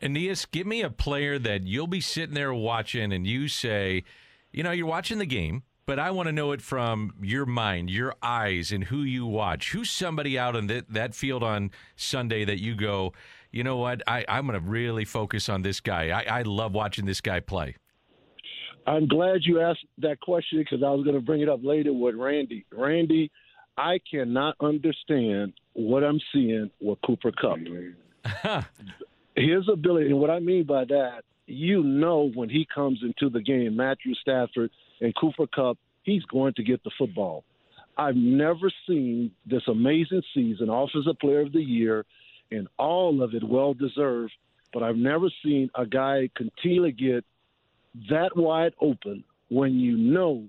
Aeneas, 0.03 0.45
give 0.47 0.67
me 0.67 0.83
a 0.83 0.91
player 0.91 1.39
that 1.39 1.63
you'll 1.63 1.87
be 1.87 2.01
sitting 2.01 2.35
there 2.35 2.53
watching 2.53 3.13
and 3.13 3.27
you 3.27 3.47
say, 3.47 4.03
you 4.53 4.63
know, 4.63 4.73
you're 4.73 4.87
watching 4.87 5.19
the 5.19 5.27
game, 5.27 5.63
but 5.87 6.01
I 6.01 6.11
want 6.11 6.27
to 6.27 6.33
know 6.33 6.51
it 6.51 6.61
from 6.61 7.15
your 7.23 7.47
mind, 7.47 7.91
your 7.91 8.15
eyes, 8.21 8.73
and 8.73 8.85
who 8.85 9.03
you 9.03 9.25
watch. 9.25 9.71
Who's 9.71 9.91
somebody 9.91 10.37
out 10.37 10.57
in 10.57 10.67
that, 10.67 10.93
that 10.93 11.15
field 11.15 11.45
on 11.45 11.71
Sunday 11.95 12.45
that 12.45 12.61
you 12.61 12.75
go, 12.75 13.13
you 13.53 13.63
know 13.63 13.77
what, 13.77 14.03
I, 14.07 14.25
I'm 14.29 14.47
going 14.47 14.61
to 14.61 14.69
really 14.69 15.05
focus 15.05 15.49
on 15.49 15.63
this 15.63 15.81
guy. 15.81 16.11
I, 16.11 16.41
I 16.41 16.43
love 16.43 16.73
watching 16.73 17.07
this 17.07 17.21
guy 17.21 17.39
play. 17.39 17.77
I'm 18.87 19.07
glad 19.07 19.41
you 19.43 19.61
asked 19.61 19.85
that 19.99 20.21
question 20.21 20.59
because 20.59 20.83
I 20.83 20.91
was 20.91 21.05
going 21.05 21.17
to 21.17 21.23
bring 21.23 21.41
it 21.41 21.49
up 21.49 21.61
later 21.63 21.93
with 21.93 22.17
Randy. 22.17 22.67
Randy, 22.73 23.31
I 23.77 24.01
cannot 24.11 24.57
understand 24.61 25.53
what 25.73 26.03
I'm 26.03 26.21
seeing 26.33 26.71
with 26.81 26.99
Cooper 27.07 27.33
Kupp. 27.33 27.59
His 29.37 29.69
ability, 29.73 30.07
and 30.07 30.19
what 30.19 30.31
I 30.31 30.41
mean 30.41 30.65
by 30.65 30.85
that, 30.85 31.23
you 31.47 31.83
know, 31.83 32.31
when 32.35 32.49
he 32.49 32.67
comes 32.73 33.01
into 33.03 33.31
the 33.31 33.43
game, 33.43 33.77
Matthew 33.77 34.15
Stafford– 34.15 34.71
and 34.99 35.15
Cooper 35.15 35.47
Kupp, 35.47 35.77
he's 36.05 36.25
going 36.25 36.55
to 36.55 36.63
get 36.63 36.83
the 36.83 36.91
football. 36.97 37.45
I've 37.99 38.17
never 38.17 38.71
seen 38.89 39.33
this 39.45 39.69
amazing 39.69 40.23
season, 40.33 40.71
Offensive 40.71 41.19
Player 41.19 41.41
of 41.41 41.53
the 41.53 41.63
Year, 41.63 42.07
and 42.51 42.67
all 42.79 43.23
of 43.23 43.35
it 43.35 43.45
well 43.45 43.75
deserved 43.75 44.33
but 44.77 44.83
I've 44.83 44.97
never 44.97 45.29
seen 45.43 45.71
a 45.75 45.87
guy 45.87 46.29
continually 46.35 46.93
get 46.93 47.25
that 48.11 48.37
wide 48.37 48.75
open 48.79 49.25
when 49.49 49.79
you 49.81 49.97
know 49.97 50.49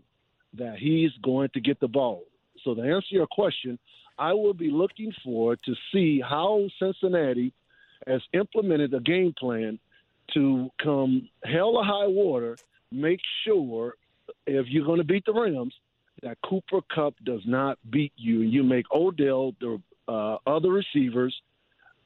that 0.55 0.77
he's 0.77 1.11
going 1.23 1.47
to 1.53 1.61
get 1.61 1.79
the 1.79 1.87
ball. 1.87 2.25
So 2.65 2.73
to 2.73 2.81
answer 2.81 3.07
your 3.11 3.27
question, 3.27 3.79
I 4.19 4.33
will 4.33 4.53
be 4.53 4.69
looking 4.69 5.13
forward 5.23 5.59
to 5.63 5.75
see 5.93 6.19
how 6.19 6.67
Cincinnati 6.77 7.53
has 8.05 8.21
implemented 8.33 8.93
a 8.93 8.99
game 8.99 9.33
plan 9.37 9.79
to 10.33 10.69
come 10.81 11.29
hell 11.43 11.77
or 11.77 11.83
high 11.83 12.07
water, 12.07 12.57
make 12.91 13.19
sure 13.45 13.95
if 14.45 14.67
you're 14.69 14.85
going 14.85 14.99
to 14.99 15.03
beat 15.03 15.25
the 15.25 15.33
Rams, 15.33 15.73
that 16.23 16.37
Cooper 16.47 16.81
Kupp 16.93 17.15
does 17.23 17.41
not 17.45 17.77
beat 17.89 18.13
you. 18.15 18.39
You 18.41 18.63
make 18.63 18.85
Odell, 18.91 19.53
the 19.59 19.81
uh, 20.07 20.37
other 20.47 20.71
receivers, 20.71 21.35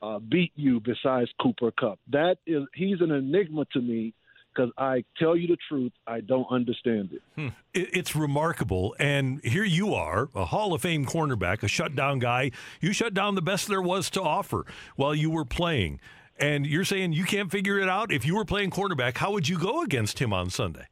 uh, 0.02 0.20
beat 0.20 0.52
you 0.56 0.80
besides 0.80 1.30
Cooper 1.42 1.72
Kupp. 1.72 2.00
That 2.12 2.38
is, 2.46 2.64
he's 2.74 3.02
an 3.02 3.12
enigma 3.12 3.66
to 3.74 3.82
me 3.82 4.14
because 4.54 4.72
I 4.78 5.04
tell 5.18 5.38
you 5.38 5.48
the 5.48 5.58
truth, 5.70 5.94
I 6.06 6.20
don't 6.20 6.48
understand 6.52 7.12
it. 7.14 7.22
Hmm. 7.36 7.48
It's 7.74 8.16
remarkable. 8.16 8.96
And 9.00 9.40
here 9.46 9.64
you 9.64 9.94
are, 9.94 10.30
a 10.36 10.46
Hall 10.46 10.74
of 10.74 10.82
Fame 10.82 11.06
cornerback, 11.06 11.64
a 11.64 11.68
shutdown 11.68 12.20
guy. 12.20 12.52
You 12.82 12.92
shut 12.92 13.14
down 13.14 13.36
the 13.36 13.42
best 13.42 13.68
there 13.68 13.82
was 13.82 14.10
to 14.12 14.22
offer 14.22 14.66
while 14.96 15.16
you 15.16 15.30
were 15.30 15.46
playing. 15.46 16.02
And 16.42 16.66
you're 16.66 16.84
saying 16.84 17.14
you 17.14 17.24
can't 17.24 17.52
figure 17.52 17.80
it 17.80 17.88
out? 17.88 18.12
If 18.12 18.26
you 18.26 18.36
were 18.36 18.46
playing 18.46 18.72
cornerback, 18.72 19.18
how 19.18 19.32
would 19.32 19.48
you 19.48 19.60
go 19.60 19.84
against 19.84 20.20
him 20.20 20.34
on 20.34 20.50
Sunday? 20.50 20.88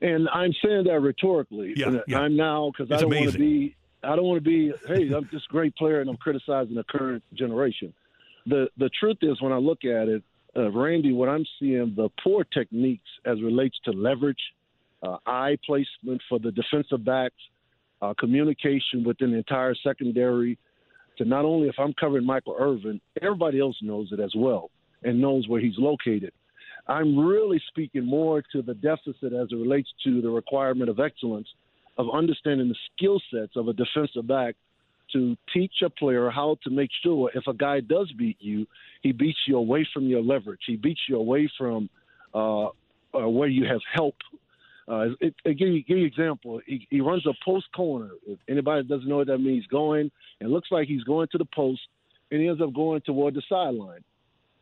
And 0.00 0.28
I'm 0.30 0.52
saying 0.64 0.84
that 0.84 1.00
rhetorically. 1.00 1.74
Yeah, 1.76 2.00
yeah. 2.08 2.18
I'm 2.18 2.36
now 2.36 2.72
because 2.76 2.90
I 2.90 3.00
don't 3.00 3.14
want 3.14 3.32
to 3.32 3.38
be. 3.38 3.76
I 4.02 4.16
don't 4.16 4.24
want 4.24 4.42
to 4.42 4.50
be. 4.50 4.72
Hey, 4.88 5.12
I'm 5.14 5.28
just 5.30 5.46
a 5.48 5.52
great 5.52 5.76
player, 5.76 6.00
and 6.00 6.10
I'm 6.10 6.16
criticizing 6.16 6.74
the 6.74 6.84
current 6.84 7.22
generation. 7.34 7.94
The 8.46 8.68
the 8.76 8.90
truth 8.98 9.18
is, 9.22 9.40
when 9.40 9.52
I 9.52 9.58
look 9.58 9.84
at 9.84 10.08
it, 10.08 10.22
uh, 10.56 10.70
Randy, 10.70 11.12
what 11.12 11.28
I'm 11.28 11.44
seeing 11.60 11.94
the 11.94 12.08
poor 12.24 12.44
techniques 12.44 13.08
as 13.24 13.40
relates 13.40 13.78
to 13.84 13.92
leverage, 13.92 14.40
uh, 15.02 15.18
eye 15.26 15.58
placement 15.64 16.22
for 16.28 16.38
the 16.38 16.50
defensive 16.50 17.04
backs, 17.04 17.36
uh, 18.00 18.14
communication 18.18 19.04
within 19.04 19.30
the 19.30 19.36
entire 19.38 19.74
secondary. 19.84 20.58
To 21.18 21.24
not 21.24 21.44
only 21.44 21.68
if 21.68 21.74
I'm 21.78 21.92
covering 21.94 22.24
Michael 22.24 22.56
Irvin, 22.58 23.00
everybody 23.20 23.60
else 23.60 23.76
knows 23.82 24.08
it 24.12 24.20
as 24.20 24.32
well 24.34 24.70
and 25.02 25.20
knows 25.20 25.46
where 25.48 25.60
he's 25.60 25.76
located. 25.76 26.32
I'm 26.88 27.18
really 27.18 27.60
speaking 27.68 28.04
more 28.04 28.42
to 28.52 28.62
the 28.62 28.74
deficit 28.74 29.32
as 29.32 29.48
it 29.50 29.56
relates 29.56 29.88
to 30.04 30.20
the 30.20 30.30
requirement 30.30 30.90
of 30.90 31.00
excellence 31.00 31.48
of 31.98 32.06
understanding 32.12 32.68
the 32.68 32.76
skill 32.96 33.20
sets 33.32 33.52
of 33.56 33.68
a 33.68 33.72
defensive 33.72 34.26
back 34.26 34.56
to 35.12 35.36
teach 35.52 35.72
a 35.84 35.90
player 35.90 36.30
how 36.30 36.56
to 36.64 36.70
make 36.70 36.90
sure 37.02 37.30
if 37.34 37.46
a 37.46 37.52
guy 37.52 37.80
does 37.80 38.10
beat 38.12 38.38
you, 38.40 38.66
he 39.02 39.12
beats 39.12 39.38
you 39.46 39.56
away 39.56 39.86
from 39.92 40.06
your 40.06 40.22
leverage. 40.22 40.60
He 40.66 40.76
beats 40.76 41.00
you 41.08 41.16
away 41.16 41.50
from 41.58 41.90
uh, 42.34 42.66
uh, 42.66 43.28
where 43.28 43.48
you 43.48 43.66
have 43.66 43.80
help. 43.92 44.14
Uh, 44.88 45.06
it, 45.20 45.34
it, 45.44 45.58
give, 45.58 45.68
you, 45.68 45.82
give 45.84 45.98
you 45.98 46.04
an 46.04 46.10
example. 46.10 46.60
He, 46.66 46.86
he 46.90 47.00
runs 47.00 47.24
a 47.26 47.32
post 47.44 47.66
corner. 47.74 48.10
If 48.26 48.38
anybody 48.48 48.86
doesn't 48.86 49.08
know 49.08 49.18
what 49.18 49.28
that 49.28 49.38
means, 49.38 49.66
going, 49.66 50.10
it 50.40 50.48
looks 50.48 50.68
like 50.70 50.88
he's 50.88 51.04
going 51.04 51.28
to 51.32 51.38
the 51.38 51.46
post, 51.54 51.80
and 52.30 52.40
he 52.40 52.48
ends 52.48 52.60
up 52.60 52.74
going 52.74 53.00
toward 53.02 53.34
the 53.34 53.42
sideline. 53.48 54.02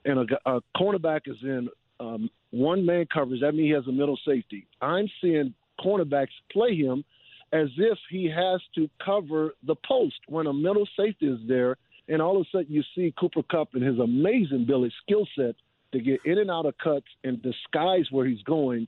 And 0.05 0.31
a, 0.31 0.51
a 0.51 0.61
cornerback 0.77 1.23
is 1.27 1.37
in 1.43 1.69
um, 1.99 2.31
one 2.51 2.85
man 2.85 3.07
coverage. 3.13 3.41
That 3.41 3.53
means 3.53 3.69
he 3.69 3.75
has 3.75 3.87
a 3.87 3.93
middle 3.93 4.19
safety. 4.27 4.67
I'm 4.81 5.09
seeing 5.21 5.55
cornerbacks 5.81 6.29
play 6.53 6.77
him– 6.77 7.05
as 7.53 7.69
if 7.77 7.99
he 8.11 8.31
has 8.31 8.61
to 8.75 8.89
cover 9.05 9.55
the 9.67 9.75
post 9.87 10.17
when 10.29 10.47
a 10.47 10.53
middle 10.53 10.89
safety 10.97 11.27
is 11.27 11.41
there, 11.49 11.77
and 12.09 12.23
all 12.23 12.41
of 12.41 12.47
a 12.47 12.51
sudden 12.51 12.73
you 12.73 12.83
see 12.95 13.13
Cooper 13.19 13.43
Kupp 13.43 13.75
and 13.75 13.83
his 13.83 13.99
amazing 13.99 14.67
Billy 14.67 14.93
skill 15.03 15.27
set 15.37 15.57
to 15.93 16.01
get 16.01 16.21
in 16.25 16.39
and 16.39 16.51
out 16.51 16.67
of 16.67 16.79
cuts 16.79 17.07
and 17.25 17.43
disguise 17.43 18.07
where 18.11 18.27
he's 18.27 18.43
going. 18.43 18.87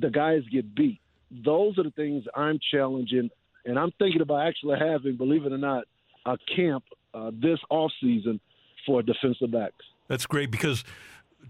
The 0.00 0.10
guys 0.10 0.42
get 0.50 0.74
beat. 0.74 1.00
Those 1.30 1.78
are 1.78 1.84
the 1.84 1.90
things 1.90 2.24
I'm 2.34 2.58
challenging, 2.72 3.30
and 3.64 3.78
I'm 3.78 3.92
thinking 3.98 4.20
about 4.20 4.46
actually 4.46 4.78
having, 4.78 5.16
believe 5.16 5.46
it 5.46 5.52
or 5.52 5.58
not, 5.58 5.84
a 6.26 6.36
camp 6.56 6.84
uh, 7.14 7.30
this 7.32 7.58
off 7.68 7.92
season 8.00 8.40
for 8.86 9.02
defensive 9.02 9.50
backs. 9.52 9.84
That's 10.08 10.26
great 10.26 10.50
because 10.50 10.84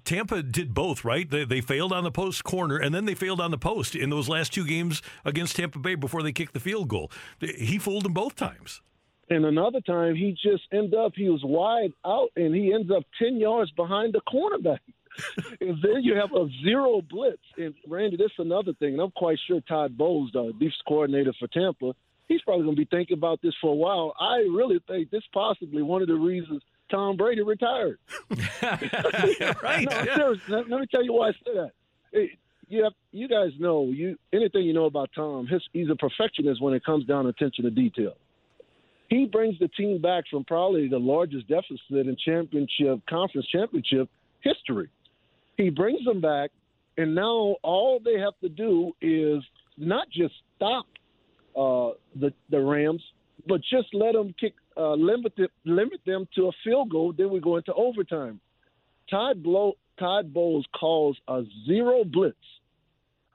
Tampa 0.05 0.43
did 0.43 0.75
both, 0.75 1.05
right? 1.05 1.29
They, 1.29 1.45
they 1.45 1.61
failed 1.61 1.93
on 1.93 2.05
the 2.05 2.11
post 2.11 2.45
corner, 2.45 2.77
and 2.77 2.95
then 2.95 3.05
they 3.05 3.15
failed 3.15 3.41
on 3.41 3.51
the 3.51 3.59
post 3.59 3.95
in 3.95 4.11
those 4.11 4.29
last 4.29 4.53
two 4.53 4.67
games 4.67 5.03
against 5.25 5.57
Tampa 5.57 5.79
Bay 5.79 5.95
before 5.95 6.23
they 6.23 6.33
kicked 6.33 6.55
the 6.55 6.61
field 6.61 6.89
goal. 6.89 7.11
He 7.41 7.79
fooled 7.79 8.05
them 8.05 8.13
both 8.13 8.37
times. 8.37 8.83
And 9.29 9.45
another 9.45 9.81
time, 9.81 10.17
he 10.17 10.33
just 10.33 10.65
ended 10.73 10.95
up, 10.95 11.13
he 11.15 11.29
was 11.29 11.43
wide 11.45 11.93
out, 12.05 12.31
and 12.37 12.55
he 12.55 12.73
ends 12.75 12.91
up 12.91 13.05
10 13.21 13.37
yards 13.37 13.71
behind 13.73 14.13
the 14.13 14.21
cornerback. 14.29 14.81
And 15.61 15.79
then 15.83 16.03
you 16.03 16.15
have 16.17 16.33
a 16.33 16.49
zero 16.65 17.01
blitz. 17.03 17.43
And 17.57 17.75
Randy, 17.87 18.17
this 18.17 18.27
is 18.27 18.39
another 18.39 18.73
thing. 18.75 18.95
And 18.95 19.01
I'm 19.03 19.11
quite 19.13 19.39
sure 19.47 19.61
Todd 19.63 19.97
Bowles, 19.97 20.31
the 20.33 20.53
defense 20.53 20.75
coordinator 20.87 21.33
for 21.39 21.49
Tampa, 21.49 21.93
he's 22.29 22.43
probably 22.43 22.65
going 22.65 22.77
to 22.77 22.81
be 22.83 22.89
thinking 22.91 23.17
about 23.17 23.41
this 23.43 23.55
for 23.61 23.71
a 23.71 23.75
while. 23.75 24.15
I 24.21 24.39
really 24.39 24.81
think 24.87 25.11
this 25.11 25.23
possibly 25.33 25.83
one 25.83 26.03
of 26.03 26.09
the 26.09 26.15
reasons– 26.15 26.63
Tom 26.91 27.17
Brady 27.17 27.43
retired. 27.43 27.99
right. 28.63 29.87
no, 29.89 30.03
yeah. 30.05 30.35
let, 30.49 30.69
let, 30.69 30.81
me 30.81 30.87
tell 30.91 31.05
you 31.05 31.13
why 31.13 31.29
I 31.29 31.33
say 31.33 31.55
that. 31.55 31.71
It, 32.13 32.31
you 32.69 32.85
have, 32.85 32.93
you 33.11 33.29
guys 33.29 33.51
know 33.59 33.87
you 33.87 34.17
anything 34.33 34.63
you 34.63 34.73
know 34.73 34.85
about 34.85 35.11
Tom. 35.15 35.47
His, 35.47 35.63
he's 35.73 35.89
a 35.91 35.97
perfectionist 35.97 36.63
when 36.63 36.75
it 36.75 36.85
comes 36.85 37.05
down 37.07 37.25
to 37.25 37.31
attention 37.31 37.65
to 37.65 37.71
detail. 37.71 38.15
He 39.09 39.27
brings 39.27 39.59
the 39.59 39.67
team 39.69 40.01
back 40.01 40.25
from 40.31 40.45
probably 40.45 40.89
the 40.89 40.99
largest 40.99 41.49
deficit 41.49 41.81
in 41.91 42.17
championship 42.25 43.01
conference 43.09 43.49
championship 43.49 44.09
history. 44.41 44.89
He 45.61 45.69
brings 45.69 46.03
them 46.07 46.23
back, 46.23 46.51
and 46.97 47.15
now 47.15 47.57
all 47.63 48.01
they 48.03 48.19
have 48.19 48.33
to 48.41 48.49
do 48.49 48.93
is 49.03 49.43
not 49.77 50.09
just 50.11 50.33
stop 50.57 50.87
uh, 51.55 51.91
the 52.19 52.33
the 52.49 52.59
Rams, 52.59 53.03
but 53.47 53.61
just 53.71 53.89
let 53.93 54.15
them 54.15 54.35
kick 54.41 54.55
uh, 54.79 54.95
limit 54.95 55.35
it, 55.37 55.51
limit 55.67 56.01
them 56.07 56.27
to 56.35 56.47
a 56.49 56.53
field 56.65 56.91
goal. 56.91 57.13
Then 57.17 57.29
we 57.29 57.41
go 57.41 57.59
into 57.59 57.75
overtime. 57.75 58.41
Todd 59.11 59.43
Blow, 59.43 59.75
Todd 59.99 60.33
Bowles 60.33 60.65
calls 60.79 61.19
a 61.29 61.43
zero 61.67 62.05
blitz 62.05 62.37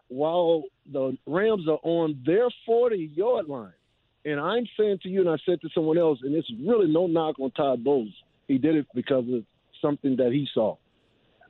while 0.08 0.63
the 0.91 1.15
Rams 1.27 1.67
are 1.70 1.79
on 1.84 2.24
their 2.25 2.48
40 2.65 3.12
yard 3.13 3.48
line. 3.48 3.74
And 4.24 4.39
I'm 4.39 4.65
saying 4.79 5.00
to 5.03 5.10
you, 5.10 5.20
and 5.22 5.29
I 5.29 5.38
said 5.46 5.62
to 5.62 5.70
someone 5.75 6.00
else, 6.00 6.17
and 6.24 6.34
it's 6.34 6.51
really 6.65 6.91
no 6.91 7.05
knock 7.05 7.39
on 7.39 7.51
Todd 7.51 7.84
Bowles. 7.84 8.13
He 8.48 8.58
did 8.58 8.75
it 8.75 8.88
because 8.96 9.25
of 9.32 9.44
something 9.79 10.15
that 10.15 10.32
he 10.32 10.48
saw. 10.51 10.77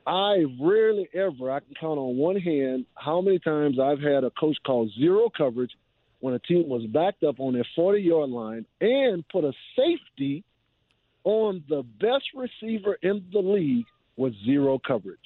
I 0.06 0.44
rarely 0.60 1.08
ever, 1.14 1.50
I 1.50 1.60
can 1.60 1.74
count 1.78 1.98
on 1.98 2.16
one 2.16 2.36
hand 2.36 2.86
how 2.94 3.20
many 3.20 3.38
times 3.40 3.78
I've 3.80 4.00
had 4.00 4.22
a 4.22 4.30
coach 4.30 4.56
call 4.64 4.88
zero 4.98 5.30
coverage 5.36 5.72
when 6.20 6.34
a 6.34 6.38
team 6.38 6.68
was 6.68 6.86
backed 6.86 7.24
up 7.24 7.40
on 7.40 7.54
their 7.54 7.66
40 7.74 8.00
yard 8.00 8.30
line 8.30 8.66
and 8.80 9.26
put 9.28 9.44
a 9.44 9.52
safety 9.76 10.44
on 11.24 11.64
the 11.68 11.82
best 12.00 12.24
receiver 12.34 12.96
in 13.02 13.24
the 13.32 13.40
league 13.40 13.86
with 14.16 14.32
zero 14.44 14.78
coverage. 14.78 15.18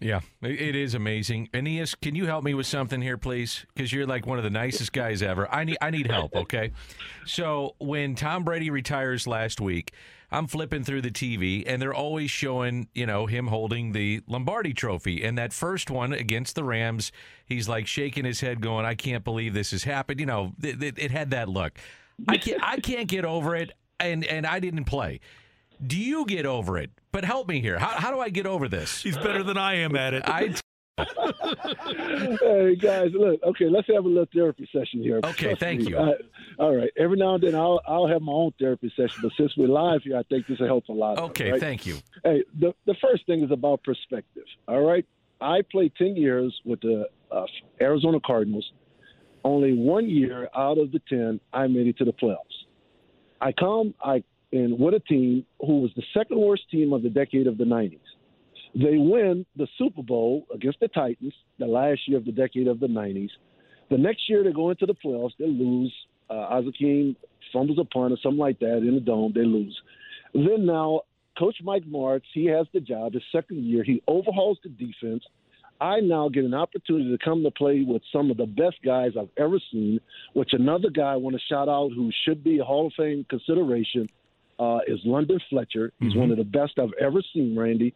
Yeah, 0.00 0.20
it 0.42 0.76
is 0.76 0.94
amazing. 0.94 1.48
Aeneas, 1.52 1.94
can 1.96 2.14
you 2.14 2.26
help 2.26 2.44
me 2.44 2.54
with 2.54 2.66
something 2.66 3.00
here, 3.00 3.16
please? 3.18 3.66
Because 3.74 3.92
you're 3.92 4.06
like 4.06 4.26
one 4.26 4.38
of 4.38 4.44
the 4.44 4.50
nicest 4.50 4.92
guys 4.92 5.22
ever. 5.22 5.52
I 5.52 5.64
need 5.64 5.78
I 5.80 5.90
need 5.90 6.10
help. 6.10 6.34
Okay, 6.38 6.72
so 7.26 7.74
when 7.78 8.14
Tom 8.14 8.44
Brady 8.44 8.70
retires 8.70 9.26
last 9.26 9.60
week, 9.60 9.92
I'm 10.30 10.46
flipping 10.46 10.84
through 10.84 11.02
the 11.02 11.10
TV, 11.10 11.64
and 11.66 11.80
they're 11.82 11.94
always 11.94 12.30
showing, 12.30 12.88
you 12.94 13.06
know, 13.06 13.26
him 13.26 13.48
holding 13.48 13.92
the 13.92 14.22
Lombardi 14.28 14.72
Trophy. 14.72 15.24
And 15.24 15.36
that 15.36 15.52
first 15.52 15.90
one 15.90 16.12
against 16.12 16.54
the 16.54 16.64
Rams, 16.64 17.10
he's 17.46 17.68
like 17.68 17.86
shaking 17.86 18.24
his 18.24 18.40
head, 18.40 18.60
going, 18.60 18.86
"I 18.86 18.94
can't 18.94 19.24
believe 19.24 19.52
this 19.52 19.72
has 19.72 19.84
happened." 19.84 20.20
You 20.20 20.26
know, 20.26 20.52
it, 20.62 20.82
it, 20.82 20.98
it 20.98 21.10
had 21.10 21.30
that 21.30 21.48
look. 21.48 21.78
I 22.26 22.36
can't, 22.36 22.62
I 22.62 22.76
can't 22.78 23.08
get 23.08 23.24
over 23.24 23.56
it, 23.56 23.72
and 23.98 24.24
and 24.24 24.46
I 24.46 24.60
didn't 24.60 24.84
play. 24.84 25.20
Do 25.84 25.96
you 25.96 26.26
get 26.26 26.46
over 26.46 26.78
it? 26.78 26.90
But 27.12 27.24
help 27.24 27.48
me 27.48 27.60
here. 27.60 27.78
How, 27.78 27.88
how 27.88 28.10
do 28.10 28.20
I 28.20 28.28
get 28.28 28.46
over 28.46 28.68
this? 28.68 29.02
He's 29.02 29.16
better 29.16 29.42
than 29.42 29.56
I 29.56 29.74
am 29.76 29.96
at 29.96 30.14
it. 30.14 30.22
I 30.26 30.54
hey 32.40 32.74
guys, 32.76 33.10
look. 33.14 33.40
Okay, 33.44 33.66
let's 33.68 33.86
have 33.86 34.04
a 34.04 34.08
little 34.08 34.26
therapy 34.34 34.68
session 34.72 35.00
here. 35.00 35.20
Okay, 35.24 35.46
Trust 35.46 35.60
thank 35.60 35.80
me. 35.82 35.90
you. 35.90 35.96
Uh, 35.96 36.14
all 36.58 36.74
right. 36.74 36.90
Every 36.98 37.16
now 37.16 37.34
and 37.34 37.42
then, 37.42 37.54
I'll 37.54 37.80
I'll 37.86 38.08
have 38.08 38.20
my 38.20 38.32
own 38.32 38.52
therapy 38.58 38.92
session, 38.96 39.20
but 39.22 39.30
since 39.38 39.56
we're 39.56 39.68
live 39.68 40.02
here, 40.02 40.16
I 40.16 40.24
think 40.24 40.48
this 40.48 40.58
will 40.58 40.66
help 40.66 40.88
a 40.88 40.92
lot. 40.92 41.18
Okay, 41.18 41.52
right? 41.52 41.60
thank 41.60 41.86
you. 41.86 41.98
Hey, 42.24 42.42
the 42.58 42.74
the 42.86 42.96
first 43.00 43.26
thing 43.26 43.44
is 43.44 43.50
about 43.52 43.84
perspective. 43.84 44.44
All 44.66 44.80
right, 44.80 45.06
I 45.40 45.62
played 45.70 45.92
ten 45.96 46.16
years 46.16 46.60
with 46.64 46.80
the 46.80 47.08
uh, 47.30 47.46
Arizona 47.80 48.18
Cardinals. 48.24 48.72
Only 49.44 49.74
one 49.74 50.08
year 50.10 50.48
out 50.56 50.78
of 50.78 50.90
the 50.90 51.00
ten, 51.08 51.40
I 51.52 51.68
made 51.68 51.86
it 51.86 51.96
to 51.98 52.04
the 52.04 52.12
playoffs. 52.12 52.64
I 53.40 53.52
come, 53.52 53.94
I 54.02 54.24
and 54.52 54.78
with 54.78 54.94
a 54.94 55.00
team 55.00 55.44
who 55.60 55.80
was 55.80 55.90
the 55.96 56.02
second 56.14 56.38
worst 56.38 56.70
team 56.70 56.92
of 56.92 57.02
the 57.02 57.10
decade 57.10 57.46
of 57.46 57.58
the 57.58 57.64
'90s. 57.64 57.98
They 58.74 58.96
win 58.96 59.46
the 59.56 59.66
Super 59.78 60.02
Bowl 60.02 60.46
against 60.54 60.80
the 60.80 60.88
Titans 60.88 61.34
the 61.58 61.66
last 61.66 62.00
year 62.06 62.18
of 62.18 62.24
the 62.24 62.32
decade 62.32 62.68
of 62.68 62.80
the 62.80 62.86
90s. 62.86 63.30
The 63.90 63.98
next 63.98 64.28
year 64.28 64.44
they 64.44 64.52
go 64.52 64.70
into 64.70 64.86
the 64.86 64.94
playoffs, 64.94 65.32
they 65.38 65.46
lose. 65.46 65.92
Uh, 66.30 66.46
Az 66.50 66.64
Hakim 66.64 67.16
fumbles 67.52 67.78
a 67.78 67.84
punt 67.84 68.12
or 68.12 68.18
something 68.22 68.38
like 68.38 68.58
that 68.60 68.78
in 68.78 68.94
the 68.94 69.00
dome, 69.00 69.32
they 69.34 69.44
lose. 69.44 69.80
Then 70.34 70.66
now 70.66 71.02
Coach 71.38 71.56
Mike 71.62 71.84
Martz, 71.84 72.24
he 72.34 72.46
has 72.46 72.66
the 72.74 72.80
job, 72.80 73.14
his 73.14 73.22
second 73.32 73.64
year. 73.64 73.82
He 73.82 74.02
overhauls 74.06 74.58
the 74.62 74.68
defense. 74.68 75.24
I 75.80 76.00
now 76.00 76.28
get 76.28 76.44
an 76.44 76.54
opportunity 76.54 77.16
to 77.16 77.24
come 77.24 77.44
to 77.44 77.50
play 77.52 77.84
with 77.86 78.02
some 78.12 78.30
of 78.30 78.36
the 78.36 78.46
best 78.46 78.76
guys 78.84 79.12
I've 79.18 79.30
ever 79.36 79.58
seen, 79.72 80.00
which 80.34 80.52
another 80.52 80.90
guy 80.90 81.12
I 81.12 81.16
want 81.16 81.36
to 81.36 81.42
shout 81.48 81.68
out 81.68 81.90
who 81.94 82.10
should 82.24 82.42
be 82.42 82.58
a 82.58 82.64
Hall 82.64 82.88
of 82.88 82.92
Fame 82.96 83.24
consideration 83.30 84.08
uh, 84.58 84.78
is 84.86 85.00
London 85.04 85.40
Fletcher. 85.50 85.92
He's 86.00 86.10
mm-hmm. 86.10 86.20
one 86.20 86.30
of 86.30 86.38
the 86.38 86.44
best 86.44 86.78
I've 86.78 86.94
ever 87.00 87.22
seen, 87.32 87.58
Randy. 87.58 87.94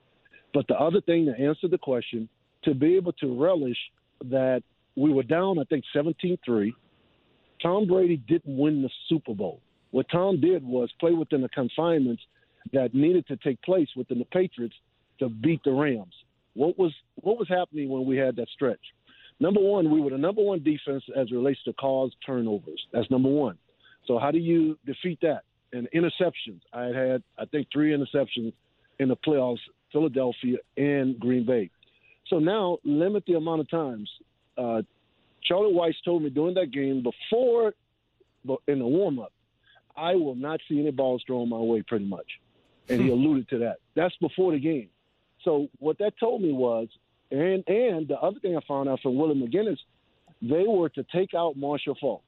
But 0.54 0.66
the 0.68 0.74
other 0.74 1.00
thing 1.00 1.26
to 1.26 1.42
answer 1.42 1.68
the 1.68 1.78
question, 1.78 2.28
to 2.64 2.74
be 2.74 2.96
able 2.96 3.12
to 3.14 3.40
relish 3.40 3.78
that 4.26 4.62
we 4.96 5.12
were 5.12 5.22
down, 5.22 5.58
I 5.58 5.64
think, 5.64 5.84
17 5.92 6.38
3. 6.44 6.74
Tom 7.60 7.86
Brady 7.86 8.16
didn't 8.16 8.56
win 8.56 8.82
the 8.82 8.90
Super 9.08 9.34
Bowl. 9.34 9.60
What 9.92 10.06
Tom 10.10 10.40
did 10.40 10.64
was 10.64 10.90
play 10.98 11.12
within 11.12 11.42
the 11.42 11.48
confinements 11.48 12.22
that 12.72 12.94
needed 12.94 13.26
to 13.28 13.36
take 13.36 13.60
place 13.62 13.88
within 13.96 14.18
the 14.18 14.24
Patriots 14.26 14.74
to 15.18 15.28
beat 15.28 15.62
the 15.64 15.70
Rams. 15.70 16.14
What 16.54 16.78
was 16.78 16.92
what 17.16 17.38
was 17.38 17.48
happening 17.48 17.88
when 17.88 18.04
we 18.04 18.16
had 18.16 18.36
that 18.36 18.48
stretch? 18.54 18.80
Number 19.40 19.60
one, 19.60 19.90
we 19.90 20.00
were 20.00 20.10
the 20.10 20.18
number 20.18 20.42
one 20.42 20.62
defense 20.62 21.04
as 21.16 21.28
it 21.30 21.34
relates 21.34 21.62
to 21.64 21.72
cause 21.72 22.12
turnovers. 22.24 22.80
That's 22.92 23.10
number 23.10 23.28
one. 23.28 23.58
So 24.06 24.18
how 24.18 24.30
do 24.30 24.38
you 24.38 24.78
defeat 24.84 25.18
that? 25.22 25.42
And 25.72 25.88
interceptions. 25.94 26.60
I 26.72 26.84
had 26.84 26.96
had 26.96 27.22
I 27.38 27.44
think 27.46 27.68
three 27.72 27.92
interceptions 27.92 28.52
in 28.98 29.08
the 29.08 29.16
playoffs, 29.16 29.60
Philadelphia 29.90 30.58
and 30.76 31.18
Green 31.18 31.46
Bay. 31.46 31.70
So 32.28 32.38
now 32.38 32.78
limit 32.84 33.24
the 33.26 33.34
amount 33.34 33.60
of 33.60 33.70
times. 33.70 34.10
Uh, 34.56 34.82
Charlie 35.42 35.72
Weis 35.72 35.94
told 36.04 36.22
me 36.22 36.30
during 36.30 36.54
that 36.54 36.70
game 36.70 37.02
before 37.02 37.74
in 38.68 38.78
the 38.78 38.86
warm 38.86 39.18
up, 39.18 39.32
I 39.96 40.14
will 40.14 40.34
not 40.34 40.60
see 40.68 40.80
any 40.80 40.90
balls 40.90 41.22
thrown 41.26 41.48
my 41.48 41.58
way 41.58 41.82
pretty 41.82 42.06
much. 42.06 42.26
And 42.88 43.00
he 43.00 43.10
alluded 43.10 43.48
to 43.50 43.58
that. 43.58 43.78
That's 43.94 44.16
before 44.16 44.52
the 44.52 44.58
game. 44.58 44.88
So 45.44 45.68
what 45.78 45.98
that 45.98 46.14
told 46.18 46.42
me 46.42 46.52
was, 46.52 46.88
and 47.30 47.64
and 47.66 48.08
the 48.08 48.18
other 48.20 48.38
thing 48.40 48.56
I 48.56 48.60
found 48.66 48.88
out 48.88 49.00
from 49.00 49.16
Willie 49.16 49.34
McGinest, 49.34 49.78
they 50.40 50.64
were 50.66 50.88
to 50.90 51.04
take 51.04 51.34
out 51.34 51.56
Marshall 51.56 51.96
Faulk. 52.00 52.22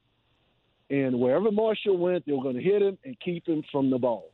And 0.89 1.19
wherever 1.19 1.51
Marshall 1.51 1.97
went, 1.97 2.25
they 2.25 2.33
were 2.33 2.43
going 2.43 2.55
to 2.55 2.61
hit 2.61 2.81
him 2.81 2.97
and 3.03 3.19
keep 3.19 3.47
him 3.47 3.63
from 3.71 3.89
the 3.89 3.97
ball. 3.97 4.31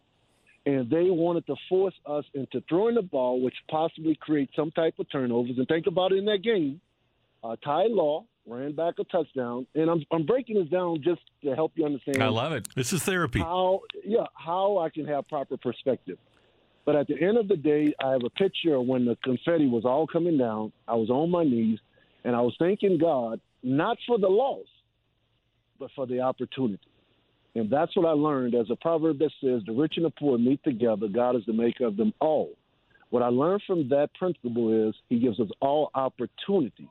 And 0.65 0.89
they 0.89 1.09
wanted 1.09 1.47
to 1.47 1.55
force 1.69 1.93
us 2.05 2.25
into 2.33 2.61
throwing 2.69 2.95
the 2.95 3.01
ball, 3.01 3.41
which 3.41 3.55
possibly 3.69 4.15
creates 4.19 4.53
some 4.55 4.69
type 4.71 4.95
of 4.99 5.09
turnovers. 5.11 5.57
And 5.57 5.67
think 5.67 5.87
about 5.87 6.11
it 6.11 6.17
in 6.17 6.25
that 6.25 6.43
game. 6.43 6.81
Uh, 7.43 7.55
Ty 7.63 7.85
Law 7.87 8.25
ran 8.45 8.73
back 8.73 8.95
a 8.99 9.03
touchdown, 9.05 9.65
and 9.73 9.89
I'm 9.89 10.05
I'm 10.11 10.25
breaking 10.25 10.57
this 10.57 10.67
down 10.69 11.01
just 11.03 11.21
to 11.43 11.55
help 11.55 11.71
you 11.75 11.85
understand. 11.85 12.21
I 12.21 12.27
love 12.27 12.51
it. 12.51 12.67
This 12.75 12.93
is 12.93 13.01
therapy. 13.01 13.39
How 13.39 13.81
yeah, 14.03 14.25
how 14.35 14.77
I 14.77 14.89
can 14.89 15.07
have 15.07 15.27
proper 15.27 15.57
perspective. 15.57 16.17
But 16.85 16.95
at 16.95 17.07
the 17.07 17.19
end 17.19 17.37
of 17.37 17.47
the 17.47 17.57
day, 17.57 17.93
I 18.03 18.11
have 18.11 18.23
a 18.23 18.29
picture 18.29 18.75
of 18.75 18.85
when 18.85 19.05
the 19.05 19.15
confetti 19.23 19.67
was 19.67 19.85
all 19.85 20.07
coming 20.07 20.37
down. 20.37 20.71
I 20.87 20.95
was 20.95 21.09
on 21.09 21.29
my 21.29 21.43
knees, 21.43 21.79
and 22.23 22.35
I 22.35 22.41
was 22.41 22.55
thanking 22.59 22.97
God 22.99 23.39
not 23.63 23.97
for 24.07 24.17
the 24.17 24.27
loss, 24.27 24.65
but 25.81 25.89
for 25.95 26.05
the 26.05 26.21
opportunity. 26.21 26.79
And 27.55 27.69
that's 27.69 27.97
what 27.97 28.05
I 28.05 28.11
learned 28.11 28.53
as 28.55 28.67
a 28.69 28.75
proverb 28.75 29.17
that 29.19 29.31
says, 29.43 29.63
The 29.65 29.73
rich 29.73 29.95
and 29.97 30.05
the 30.05 30.11
poor 30.11 30.37
meet 30.37 30.63
together. 30.63 31.07
God 31.07 31.35
is 31.35 31.41
the 31.45 31.53
maker 31.53 31.85
of 31.85 31.97
them 31.97 32.13
all. 32.21 32.51
What 33.09 33.23
I 33.23 33.27
learned 33.27 33.63
from 33.67 33.89
that 33.89 34.13
principle 34.13 34.87
is 34.87 34.95
He 35.09 35.19
gives 35.19 35.39
us 35.39 35.49
all 35.59 35.89
opportunities. 35.93 36.87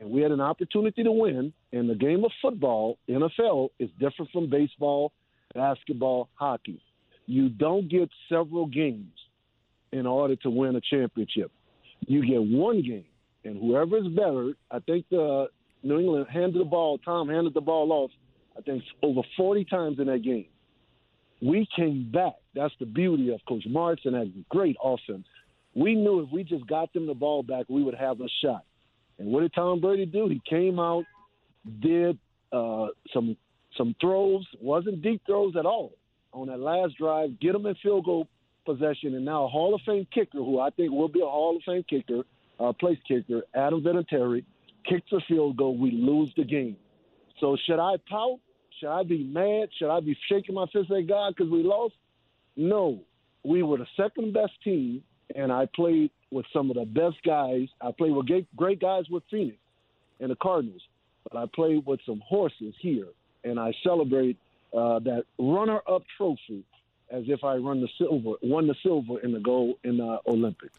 And 0.00 0.10
we 0.10 0.22
had 0.22 0.30
an 0.30 0.40
opportunity 0.40 1.02
to 1.02 1.12
win. 1.12 1.52
And 1.72 1.90
the 1.90 1.96
game 1.96 2.24
of 2.24 2.30
football, 2.40 2.96
NFL, 3.10 3.70
is 3.78 3.90
different 4.00 4.30
from 4.30 4.48
baseball, 4.48 5.12
basketball, 5.52 6.28
hockey. 6.34 6.80
You 7.26 7.48
don't 7.48 7.90
get 7.90 8.08
several 8.28 8.66
games 8.66 9.12
in 9.90 10.06
order 10.06 10.36
to 10.36 10.48
win 10.48 10.76
a 10.76 10.80
championship. 10.80 11.50
You 12.06 12.24
get 12.24 12.40
one 12.40 12.82
game, 12.82 13.04
and 13.44 13.60
whoever 13.60 13.98
is 13.98 14.08
better, 14.08 14.54
I 14.70 14.78
think 14.78 15.06
the 15.10 15.48
New 15.82 15.98
England 15.98 16.26
handed 16.32 16.60
the 16.60 16.64
ball, 16.64 16.98
Tom 16.98 17.28
handed 17.28 17.54
the 17.54 17.60
ball 17.60 17.92
off, 17.92 18.10
I 18.56 18.60
think 18.62 18.82
over 19.02 19.22
40 19.36 19.64
times 19.64 19.98
in 19.98 20.06
that 20.06 20.22
game. 20.22 20.46
We 21.40 21.66
came 21.74 22.10
back. 22.12 22.34
That's 22.54 22.74
the 22.78 22.86
beauty 22.86 23.32
of 23.32 23.40
Coach 23.48 23.64
Martz 23.68 24.04
and 24.04 24.14
that 24.14 24.30
great 24.48 24.76
offense. 24.82 25.26
We 25.74 25.94
knew 25.94 26.20
if 26.20 26.30
we 26.30 26.44
just 26.44 26.66
got 26.66 26.92
them 26.92 27.06
the 27.06 27.14
ball 27.14 27.42
back, 27.42 27.66
we 27.68 27.82
would 27.82 27.94
have 27.94 28.20
a 28.20 28.28
shot. 28.42 28.64
And 29.18 29.28
what 29.28 29.40
did 29.40 29.54
Tom 29.54 29.80
Brady 29.80 30.06
do? 30.06 30.28
He 30.28 30.40
came 30.48 30.78
out, 30.78 31.04
did 31.80 32.18
uh, 32.52 32.88
some 33.12 33.36
some 33.76 33.96
throws, 34.00 34.46
wasn't 34.60 35.02
deep 35.02 35.22
throws 35.26 35.56
at 35.56 35.64
all 35.64 35.94
on 36.32 36.48
that 36.48 36.58
last 36.58 36.96
drive, 36.98 37.40
get 37.40 37.52
them 37.52 37.66
in 37.66 37.74
field 37.76 38.04
goal 38.04 38.28
possession, 38.64 39.14
and 39.14 39.24
now 39.24 39.44
a 39.44 39.48
Hall 39.48 39.74
of 39.74 39.80
Fame 39.86 40.06
kicker, 40.12 40.38
who 40.38 40.60
I 40.60 40.70
think 40.70 40.92
will 40.92 41.08
be 41.08 41.20
a 41.20 41.24
Hall 41.24 41.56
of 41.56 41.62
Fame 41.64 41.84
kicker, 41.88 42.22
uh, 42.60 42.72
place 42.72 42.98
kicker, 43.06 43.42
Adam 43.54 43.82
Vinatieri, 43.82 44.44
kicks 44.84 45.10
a 45.12 45.20
field 45.28 45.56
goal. 45.56 45.76
We 45.76 45.90
lose 45.90 46.32
the 46.36 46.44
game. 46.44 46.76
So 47.40 47.56
should 47.66 47.80
I 47.80 47.96
pout? 48.08 48.40
Should 48.78 48.90
I 48.90 49.02
be 49.04 49.24
mad? 49.24 49.68
Should 49.78 49.90
I 49.90 50.00
be 50.00 50.16
shaking 50.28 50.54
my 50.54 50.66
fist 50.72 50.90
at 50.90 51.06
God 51.06 51.34
because 51.36 51.50
we 51.50 51.62
lost? 51.62 51.94
No. 52.56 53.00
We 53.44 53.62
were 53.62 53.78
the 53.78 53.86
second 53.96 54.32
best 54.32 54.52
team, 54.62 55.02
and 55.34 55.52
I 55.52 55.66
played 55.74 56.10
with 56.30 56.46
some 56.52 56.70
of 56.70 56.76
the 56.76 56.84
best 56.84 57.22
guys. 57.24 57.68
I 57.80 57.90
played 57.92 58.12
with 58.12 58.26
great 58.56 58.80
guys 58.80 59.04
with 59.10 59.24
Phoenix 59.30 59.58
and 60.20 60.30
the 60.30 60.36
Cardinals, 60.36 60.82
but 61.28 61.36
I 61.38 61.46
played 61.52 61.84
with 61.86 62.00
some 62.06 62.22
horses 62.26 62.74
here, 62.80 63.08
and 63.44 63.58
I 63.58 63.72
celebrate– 63.82 64.36
uh, 64.74 64.98
that 65.00 65.24
runner-up 65.38 66.02
trophy 66.16 66.64
as 67.10 67.24
if 67.26 67.44
I 67.44 67.56
run 67.56 67.80
the 67.80 67.88
silver, 67.98 68.36
won 68.42 68.66
the 68.66 68.74
silver 68.82 69.20
in 69.20 69.32
the 69.32 69.40
gold 69.40 69.76
in 69.84 69.98
the 69.98 70.18
Olympics. 70.26 70.74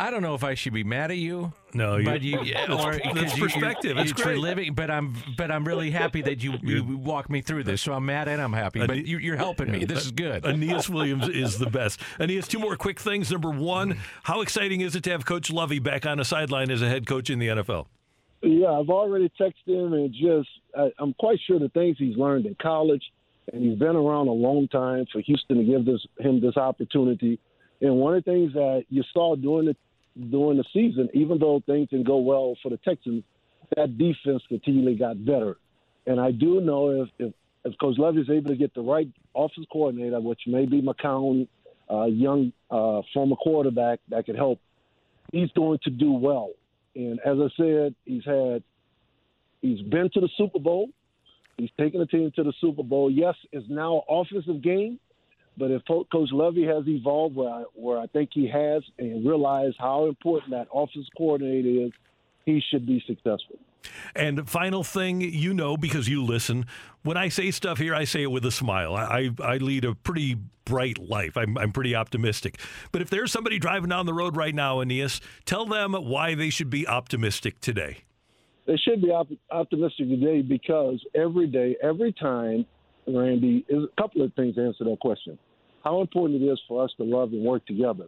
I 0.00 0.10
don't 0.10 0.22
know 0.22 0.34
if 0.34 0.42
I 0.42 0.54
should 0.54 0.72
be 0.72 0.82
mad 0.82 1.10
at 1.10 1.18
you. 1.18 1.52
No, 1.74 2.02
but 2.02 2.22
you, 2.22 2.38
or 2.70 2.98
that's 3.14 3.38
perspective. 3.38 3.98
You, 3.98 4.02
it's 4.02 4.14
great. 4.14 4.38
living, 4.38 4.72
but 4.72 4.90
I'm, 4.90 5.14
but 5.36 5.50
I'm 5.50 5.62
really 5.62 5.90
happy 5.90 6.22
that 6.22 6.42
you, 6.42 6.54
you 6.62 6.96
walk 6.96 7.28
me 7.28 7.42
through 7.42 7.64
this. 7.64 7.82
So 7.82 7.92
I'm 7.92 8.06
mad 8.06 8.26
and 8.26 8.40
I'm 8.40 8.54
happy. 8.54 8.86
But 8.86 9.04
you, 9.06 9.34
are 9.34 9.36
helping 9.36 9.70
me. 9.70 9.84
This 9.84 10.06
is 10.06 10.10
good. 10.10 10.46
Aeneas 10.46 10.88
Williams 10.88 11.28
is 11.28 11.58
the 11.58 11.68
best. 11.68 12.00
Aeneas, 12.18 12.48
two 12.48 12.58
more 12.58 12.76
quick 12.76 12.98
things. 12.98 13.30
Number 13.30 13.50
one, 13.50 13.98
how 14.22 14.40
exciting 14.40 14.80
is 14.80 14.96
it 14.96 15.04
to 15.04 15.10
have 15.10 15.26
Coach 15.26 15.50
Lovie 15.50 15.80
back 15.80 16.06
on 16.06 16.16
the 16.16 16.24
sideline 16.24 16.70
as 16.70 16.80
a 16.80 16.88
head 16.88 17.06
coach 17.06 17.28
in 17.28 17.38
the 17.38 17.48
NFL? 17.48 17.86
Yeah, 18.42 18.72
I've 18.72 18.88
already 18.88 19.30
texted 19.38 19.66
him, 19.66 19.92
and 19.92 20.14
just 20.14 20.48
I, 20.74 20.90
I'm 20.98 21.12
quite 21.12 21.38
sure 21.46 21.58
the 21.58 21.68
things 21.68 21.96
he's 21.98 22.16
learned 22.16 22.46
in 22.46 22.56
college, 22.60 23.02
and 23.52 23.62
he's 23.62 23.78
been 23.78 23.96
around 23.96 24.28
a 24.28 24.32
long 24.32 24.66
time 24.68 25.04
for 25.12 25.20
Houston 25.20 25.58
to 25.58 25.64
give 25.64 25.84
this 25.84 26.00
him 26.18 26.40
this 26.40 26.56
opportunity. 26.56 27.38
And 27.82 27.96
one 27.96 28.14
of 28.14 28.24
the 28.24 28.30
things 28.30 28.54
that 28.54 28.84
you 28.88 29.02
saw 29.12 29.36
during 29.36 29.66
the 29.66 29.76
during 30.28 30.58
the 30.58 30.64
season, 30.72 31.08
even 31.14 31.38
though 31.38 31.62
things 31.66 31.88
didn't 31.90 32.06
go 32.06 32.18
well 32.18 32.56
for 32.62 32.70
the 32.70 32.76
Texans, 32.78 33.24
that 33.76 33.96
defense 33.96 34.42
continually 34.48 34.94
got 34.94 35.24
better. 35.24 35.56
And 36.06 36.20
I 36.20 36.30
do 36.30 36.60
know 36.60 37.02
if 37.02 37.08
if, 37.18 37.32
if 37.64 37.78
Coach 37.78 37.98
Lovie 37.98 38.20
is 38.20 38.30
able 38.30 38.50
to 38.50 38.56
get 38.56 38.74
the 38.74 38.80
right 38.80 39.08
offense 39.34 39.66
coordinator, 39.70 40.20
which 40.20 40.40
may 40.46 40.66
be 40.66 40.82
McCown, 40.82 41.46
uh, 41.90 42.06
young 42.06 42.52
uh, 42.70 43.02
former 43.12 43.36
quarterback 43.36 44.00
that 44.08 44.26
could 44.26 44.36
help, 44.36 44.60
he's 45.32 45.50
going 45.52 45.78
to 45.84 45.90
do 45.90 46.12
well. 46.12 46.50
And 46.94 47.20
as 47.20 47.36
I 47.38 47.48
said, 47.56 47.94
he's 48.04 48.24
had 48.24 48.62
he's 49.62 49.80
been 49.82 50.10
to 50.14 50.20
the 50.20 50.28
Super 50.36 50.58
Bowl. 50.58 50.90
He's 51.56 51.70
taken 51.78 52.00
the 52.00 52.06
team 52.06 52.32
to 52.36 52.42
the 52.42 52.54
Super 52.60 52.82
Bowl. 52.82 53.10
Yes, 53.10 53.34
it's 53.52 53.66
now 53.68 53.96
an 53.96 54.02
offensive 54.08 54.62
game, 54.62 54.98
but 55.60 55.70
if 55.70 55.82
Coach 55.84 56.30
Lovie 56.32 56.64
has 56.64 56.88
evolved 56.88 57.36
where 57.36 57.50
I, 57.50 57.64
where 57.74 57.98
I 57.98 58.06
think 58.06 58.30
he 58.32 58.48
has 58.48 58.82
and 58.98 59.24
realized 59.26 59.76
how 59.78 60.06
important 60.06 60.52
that 60.52 60.68
offensive 60.72 61.12
coordinator 61.16 61.86
is, 61.86 61.92
he 62.46 62.62
should 62.70 62.86
be 62.86 63.04
successful. 63.06 63.58
And 64.14 64.48
final 64.48 64.82
thing, 64.82 65.20
you 65.20 65.52
know, 65.52 65.76
because 65.76 66.08
you 66.08 66.24
listen, 66.24 66.64
when 67.02 67.18
I 67.18 67.28
say 67.28 67.50
stuff 67.50 67.78
here, 67.78 67.94
I 67.94 68.04
say 68.04 68.22
it 68.22 68.30
with 68.30 68.44
a 68.46 68.50
smile. 68.50 68.94
I, 68.94 69.30
I, 69.42 69.58
lead 69.58 69.84
a 69.84 69.94
pretty 69.94 70.36
bright 70.64 70.98
life. 70.98 71.36
I'm, 71.36 71.56
I'm 71.58 71.72
pretty 71.72 71.94
optimistic. 71.94 72.58
But 72.90 73.02
if 73.02 73.10
there's 73.10 73.30
somebody 73.30 73.58
driving 73.58 73.90
down 73.90 74.06
the 74.06 74.14
road 74.14 74.36
right 74.36 74.54
now, 74.54 74.80
Aeneas, 74.80 75.20
tell 75.44 75.66
them 75.66 75.92
why 75.92 76.34
they 76.34 76.50
should 76.50 76.70
be 76.70 76.88
optimistic 76.88 77.60
today. 77.60 77.98
They 78.66 78.76
should 78.76 79.02
be 79.02 79.10
op- 79.10 79.28
optimistic 79.50 80.08
today 80.08 80.42
because 80.42 81.04
every 81.14 81.46
day, 81.46 81.76
every 81.82 82.12
time, 82.12 82.64
Randy, 83.06 83.64
is 83.68 83.84
a 83.84 84.02
couple 84.02 84.22
of 84.22 84.32
things 84.34 84.54
to 84.56 84.66
answer 84.66 84.84
that 84.84 85.00
question. 85.00 85.38
How 85.84 86.00
important 86.00 86.42
it 86.42 86.46
is 86.46 86.60
for 86.68 86.84
us 86.84 86.90
to 86.98 87.04
love 87.04 87.32
and 87.32 87.44
work 87.44 87.66
together. 87.66 88.06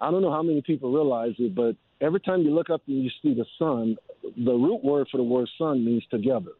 I 0.00 0.10
don't 0.10 0.22
know 0.22 0.32
how 0.32 0.42
many 0.42 0.62
people 0.62 0.92
realize 0.92 1.34
it, 1.38 1.54
but 1.54 1.76
every 2.00 2.20
time 2.20 2.42
you 2.42 2.54
look 2.54 2.70
up 2.70 2.82
and 2.86 3.02
you 3.02 3.10
see 3.22 3.34
the 3.34 3.46
sun, 3.58 3.96
the 4.36 4.52
root 4.52 4.84
word 4.84 5.08
for 5.10 5.16
the 5.16 5.22
word 5.22 5.48
sun 5.58 5.84
means 5.84 6.04
together. 6.10 6.52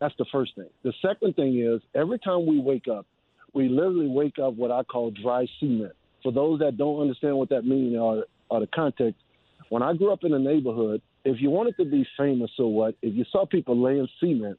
That's 0.00 0.14
the 0.18 0.26
first 0.32 0.54
thing. 0.54 0.68
The 0.82 0.92
second 1.02 1.36
thing 1.36 1.60
is 1.60 1.80
every 1.94 2.18
time 2.18 2.46
we 2.46 2.60
wake 2.60 2.88
up, 2.88 3.06
we 3.52 3.68
literally 3.68 4.08
wake 4.08 4.38
up 4.38 4.54
what 4.54 4.70
I 4.70 4.82
call 4.82 5.10
dry 5.10 5.46
cement. 5.58 5.92
For 6.22 6.32
those 6.32 6.60
that 6.60 6.76
don't 6.76 7.00
understand 7.00 7.36
what 7.36 7.48
that 7.48 7.64
means 7.64 7.96
or, 7.96 8.26
or 8.50 8.60
the 8.60 8.66
context, 8.68 9.20
when 9.68 9.82
I 9.82 9.94
grew 9.94 10.12
up 10.12 10.24
in 10.24 10.32
a 10.32 10.38
neighborhood, 10.38 11.02
if 11.24 11.40
you 11.40 11.50
wanted 11.50 11.76
to 11.78 11.84
be 11.84 12.06
famous 12.16 12.50
or 12.58 12.72
what, 12.72 12.94
if 13.02 13.14
you 13.14 13.24
saw 13.30 13.46
people 13.46 13.80
laying 13.80 14.08
cement, 14.20 14.58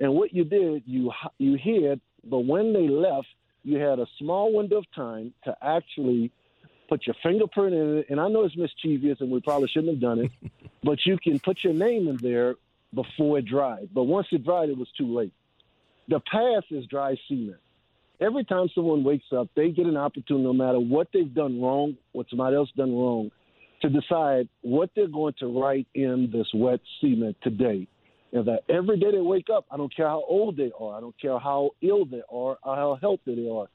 and 0.00 0.14
what 0.14 0.32
you 0.32 0.44
did, 0.44 0.82
you 0.86 1.12
you 1.38 1.58
hid, 1.62 2.00
but 2.24 2.40
when 2.40 2.72
they 2.72 2.88
left, 2.88 3.26
you 3.64 3.78
had 3.78 3.98
a 3.98 4.06
small 4.18 4.54
window 4.56 4.78
of 4.78 4.86
time 4.94 5.32
to 5.44 5.56
actually 5.62 6.32
put 6.88 7.06
your 7.06 7.14
fingerprint 7.22 7.74
in 7.74 7.98
it, 7.98 8.06
and 8.10 8.20
I 8.20 8.28
know 8.28 8.44
it's 8.44 8.56
mischievous, 8.56 9.20
and 9.20 9.30
we 9.30 9.40
probably 9.40 9.68
shouldn't 9.68 9.92
have 9.92 10.00
done 10.00 10.18
it, 10.20 10.30
but 10.82 10.98
you 11.06 11.16
can 11.18 11.38
put 11.38 11.58
your 11.62 11.72
name 11.72 12.08
in 12.08 12.16
there 12.16 12.56
before 12.92 13.38
it 13.38 13.46
dried. 13.46 13.90
But 13.94 14.04
once 14.04 14.26
it 14.32 14.44
dried, 14.44 14.70
it 14.70 14.76
was 14.76 14.88
too 14.98 15.14
late. 15.14 15.32
The 16.08 16.20
path 16.20 16.64
is 16.70 16.86
dry 16.86 17.16
cement. 17.28 17.60
Every 18.20 18.44
time 18.44 18.68
someone 18.74 19.04
wakes 19.04 19.32
up, 19.34 19.48
they 19.54 19.70
get 19.70 19.86
an 19.86 19.96
opportunity, 19.96 20.44
no 20.44 20.52
matter 20.52 20.78
what 20.78 21.08
they've 21.14 21.32
done 21.32 21.60
wrong, 21.60 21.96
what 22.12 22.26
somebody 22.28 22.56
else 22.56 22.70
done 22.76 22.92
wrong, 22.92 23.30
to 23.82 23.88
decide 23.88 24.48
what 24.60 24.90
they're 24.94 25.08
going 25.08 25.34
to 25.38 25.46
write 25.46 25.86
in 25.94 26.30
this 26.32 26.48
wet 26.52 26.80
cement 27.00 27.36
today. 27.42 27.86
And 28.32 28.46
that 28.46 28.60
every 28.68 28.98
day 28.98 29.10
they 29.10 29.20
wake 29.20 29.48
up, 29.52 29.66
I 29.70 29.76
don't 29.76 29.94
care 29.94 30.06
how 30.06 30.24
old 30.28 30.56
they 30.56 30.70
are, 30.78 30.96
I 30.96 31.00
don't 31.00 31.18
care 31.20 31.38
how 31.38 31.70
ill 31.82 32.04
they 32.04 32.22
are, 32.30 32.58
or 32.62 32.76
how 32.76 32.98
healthy 33.00 33.34
they 33.34 33.50
are. 33.50 33.66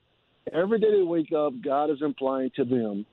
Every 0.54 0.80
day 0.80 0.92
they 0.92 1.04
wake 1.04 1.34
up, 1.34 1.54
God 1.62 1.90
is 1.90 2.02
implying 2.02 2.52
to 2.56 2.64
them, 2.64 3.06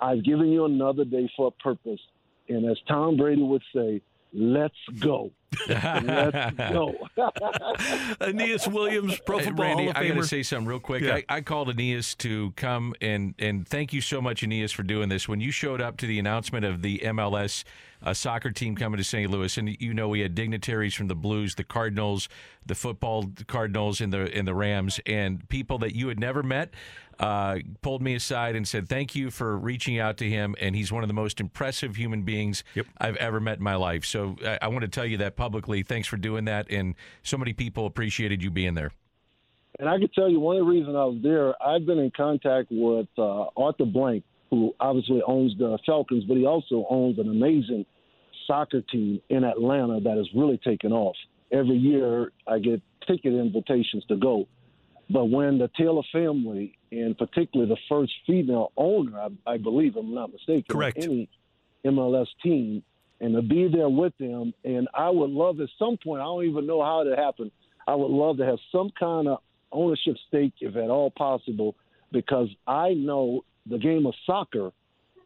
I've 0.00 0.24
given 0.24 0.48
you 0.48 0.64
another 0.64 1.04
day 1.04 1.30
for 1.36 1.48
a 1.48 1.50
purpose. 1.62 2.00
And 2.48 2.70
as 2.70 2.76
Tom 2.86 3.16
Brady 3.16 3.42
would 3.42 3.62
say, 3.74 4.00
let's 4.32 4.74
go. 5.00 5.30
let's 5.68 6.56
go. 6.56 6.94
Aeneas 8.20 8.68
Williams, 8.68 9.18
Pro 9.20 9.38
Football 9.40 9.64
Randy, 9.64 9.84
Hall 9.84 9.90
of 9.90 9.96
I 9.96 10.08
got 10.08 10.14
to 10.14 10.24
say 10.24 10.42
something 10.42 10.66
real 10.68 10.80
quick. 10.80 11.02
Yeah. 11.02 11.16
I, 11.16 11.24
I 11.28 11.40
called 11.40 11.70
Aeneas 11.70 12.14
to 12.16 12.52
come 12.52 12.94
and 13.00 13.34
and 13.38 13.66
thank 13.66 13.92
you 13.92 14.00
so 14.00 14.20
much, 14.20 14.42
Aeneas, 14.42 14.72
for 14.72 14.82
doing 14.82 15.08
this. 15.08 15.28
When 15.28 15.40
you 15.40 15.50
showed 15.50 15.80
up 15.80 15.96
to 15.98 16.06
the 16.06 16.18
announcement 16.18 16.64
of 16.64 16.82
the 16.82 16.98
MLS 17.04 17.64
uh, 18.02 18.14
soccer 18.14 18.50
team 18.50 18.76
coming 18.76 18.98
to 18.98 19.04
St. 19.04 19.30
Louis, 19.30 19.56
and 19.58 19.76
you 19.80 19.94
know 19.94 20.08
we 20.08 20.20
had 20.20 20.34
dignitaries 20.34 20.94
from 20.94 21.08
the 21.08 21.14
Blues, 21.14 21.54
the 21.54 21.64
Cardinals, 21.64 22.28
the 22.64 22.74
football 22.74 23.30
Cardinals, 23.46 24.00
and 24.00 24.12
the 24.12 24.32
and 24.34 24.46
the 24.46 24.54
Rams, 24.54 25.00
and 25.06 25.48
people 25.48 25.78
that 25.78 25.94
you 25.94 26.08
had 26.08 26.20
never 26.20 26.42
met. 26.42 26.74
Uh, 27.18 27.60
pulled 27.80 28.02
me 28.02 28.14
aside 28.14 28.54
and 28.54 28.68
said, 28.68 28.88
"Thank 28.88 29.14
you 29.14 29.30
for 29.30 29.56
reaching 29.56 29.98
out 29.98 30.18
to 30.18 30.28
him, 30.28 30.54
and 30.60 30.76
he's 30.76 30.92
one 30.92 31.02
of 31.02 31.08
the 31.08 31.14
most 31.14 31.40
impressive 31.40 31.96
human 31.96 32.22
beings 32.22 32.62
Yep. 32.74 32.86
I've 32.98 33.16
ever 33.16 33.40
met 33.40 33.56
in 33.56 33.64
my 33.64 33.74
life." 33.74 34.04
So 34.04 34.36
I, 34.44 34.58
I 34.62 34.68
want 34.68 34.82
to 34.82 34.88
tell 34.88 35.06
you 35.06 35.16
that 35.18 35.34
publicly. 35.34 35.82
Thanks 35.82 36.08
for 36.08 36.18
doing 36.18 36.44
that, 36.44 36.70
and 36.70 36.94
so 37.22 37.38
many 37.38 37.54
people 37.54 37.86
appreciated 37.86 38.42
you 38.42 38.50
being 38.50 38.74
there. 38.74 38.92
And 39.78 39.88
I 39.88 39.98
can 39.98 40.08
tell 40.08 40.28
you 40.28 40.40
one 40.40 40.56
of 40.56 40.64
the 40.64 40.70
reasons 40.70 40.96
I 40.96 41.04
was 41.04 41.18
there, 41.22 41.62
I've 41.62 41.84
been 41.84 41.98
in 41.98 42.10
contact 42.10 42.68
with 42.70 43.08
uh, 43.18 43.46
Arthur 43.56 43.84
Blank, 43.84 44.24
who 44.50 44.74
obviously 44.80 45.22
owns 45.26 45.56
the 45.58 45.78
Falcons, 45.84 46.24
but 46.24 46.36
he 46.36 46.46
also 46.46 46.86
owns 46.88 47.18
an 47.18 47.28
amazing 47.28 47.84
soccer 48.46 48.80
team 48.80 49.20
in 49.28 49.44
Atlanta 49.44 50.00
that 50.00 50.16
has 50.16 50.28
really 50.34 50.58
taken 50.58 50.92
off. 50.92 51.16
Every 51.50 51.76
year 51.76 52.32
I 52.46 52.58
get 52.58 52.80
ticket 53.06 53.34
invitations 53.34 54.04
to 54.08 54.16
go. 54.16 54.46
But 55.08 55.26
when 55.26 55.58
the 55.58 55.70
Taylor 55.76 56.02
family, 56.12 56.76
and 56.90 57.16
particularly 57.16 57.72
the 57.72 57.80
first 57.88 58.12
female 58.26 58.72
owner, 58.76 59.18
I, 59.18 59.52
I 59.52 59.56
believe, 59.56 59.96
I'm 59.96 60.14
not 60.14 60.32
mistaken, 60.32 60.64
Correct. 60.68 60.98
any 61.00 61.28
MLS 61.84 62.26
team, 62.42 62.82
and 63.20 63.34
to 63.34 63.42
be 63.42 63.68
there 63.68 63.88
with 63.88 64.12
them, 64.18 64.52
and 64.64 64.88
I 64.92 65.10
would 65.10 65.30
love 65.30 65.60
at 65.60 65.68
some 65.78 65.96
point, 66.02 66.20
I 66.20 66.24
don't 66.24 66.44
even 66.44 66.66
know 66.66 66.82
how 66.82 67.02
it 67.02 67.16
happened, 67.16 67.52
I 67.86 67.94
would 67.94 68.10
love 68.10 68.38
to 68.38 68.44
have 68.44 68.58
some 68.72 68.90
kind 68.98 69.28
of 69.28 69.38
ownership 69.70 70.16
stake, 70.28 70.54
if 70.60 70.74
at 70.76 70.90
all 70.90 71.10
possible, 71.10 71.76
because 72.10 72.48
I 72.66 72.94
know 72.94 73.44
the 73.68 73.78
game 73.78 74.06
of 74.06 74.14
soccer 74.24 74.70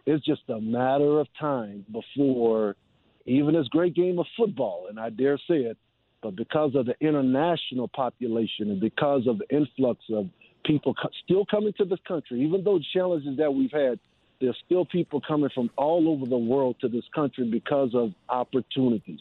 is 0.07 0.20
just 0.22 0.42
a 0.48 0.61
matter 0.61 1.20
of 1.20 1.29
time 1.38 1.85
before 1.92 2.76
even 3.26 3.55
this 3.55 3.68
great 3.68 3.94
game 3.94 4.18
of 4.18 4.26
football, 4.37 4.87
and 4.88 4.98
I 4.98 5.11
dare 5.11 5.38
say 5.38 5.59
it, 5.59 5.76
but 6.22 6.37
because 6.37 6.74
of 6.74 6.87
the 6.87 6.94
international 7.00 7.88
population 7.88 8.70
and 8.70 8.81
because 8.81 9.26
of 9.26 9.38
the 9.38 9.48
influx 9.55 10.00
of 10.11 10.26
people 10.64 10.94
co- 10.94 11.11
still 11.24 11.44
coming 11.46 11.72
to 11.79 11.85
this 11.85 11.98
country, 12.07 12.42
even 12.42 12.64
though 12.64 12.79
the 12.79 12.85
challenges 12.92 13.37
that 13.38 13.53
we've 13.53 13.72
had, 13.72 13.98
there's 14.40 14.57
still 14.64 14.85
people 14.85 15.20
coming 15.20 15.50
from 15.55 15.70
all 15.76 16.09
over 16.09 16.26
the 16.26 16.37
world 16.37 16.76
to 16.81 16.88
this 16.88 17.05
country 17.14 17.48
because 17.50 17.90
of 17.94 18.12
opportunities. 18.29 19.20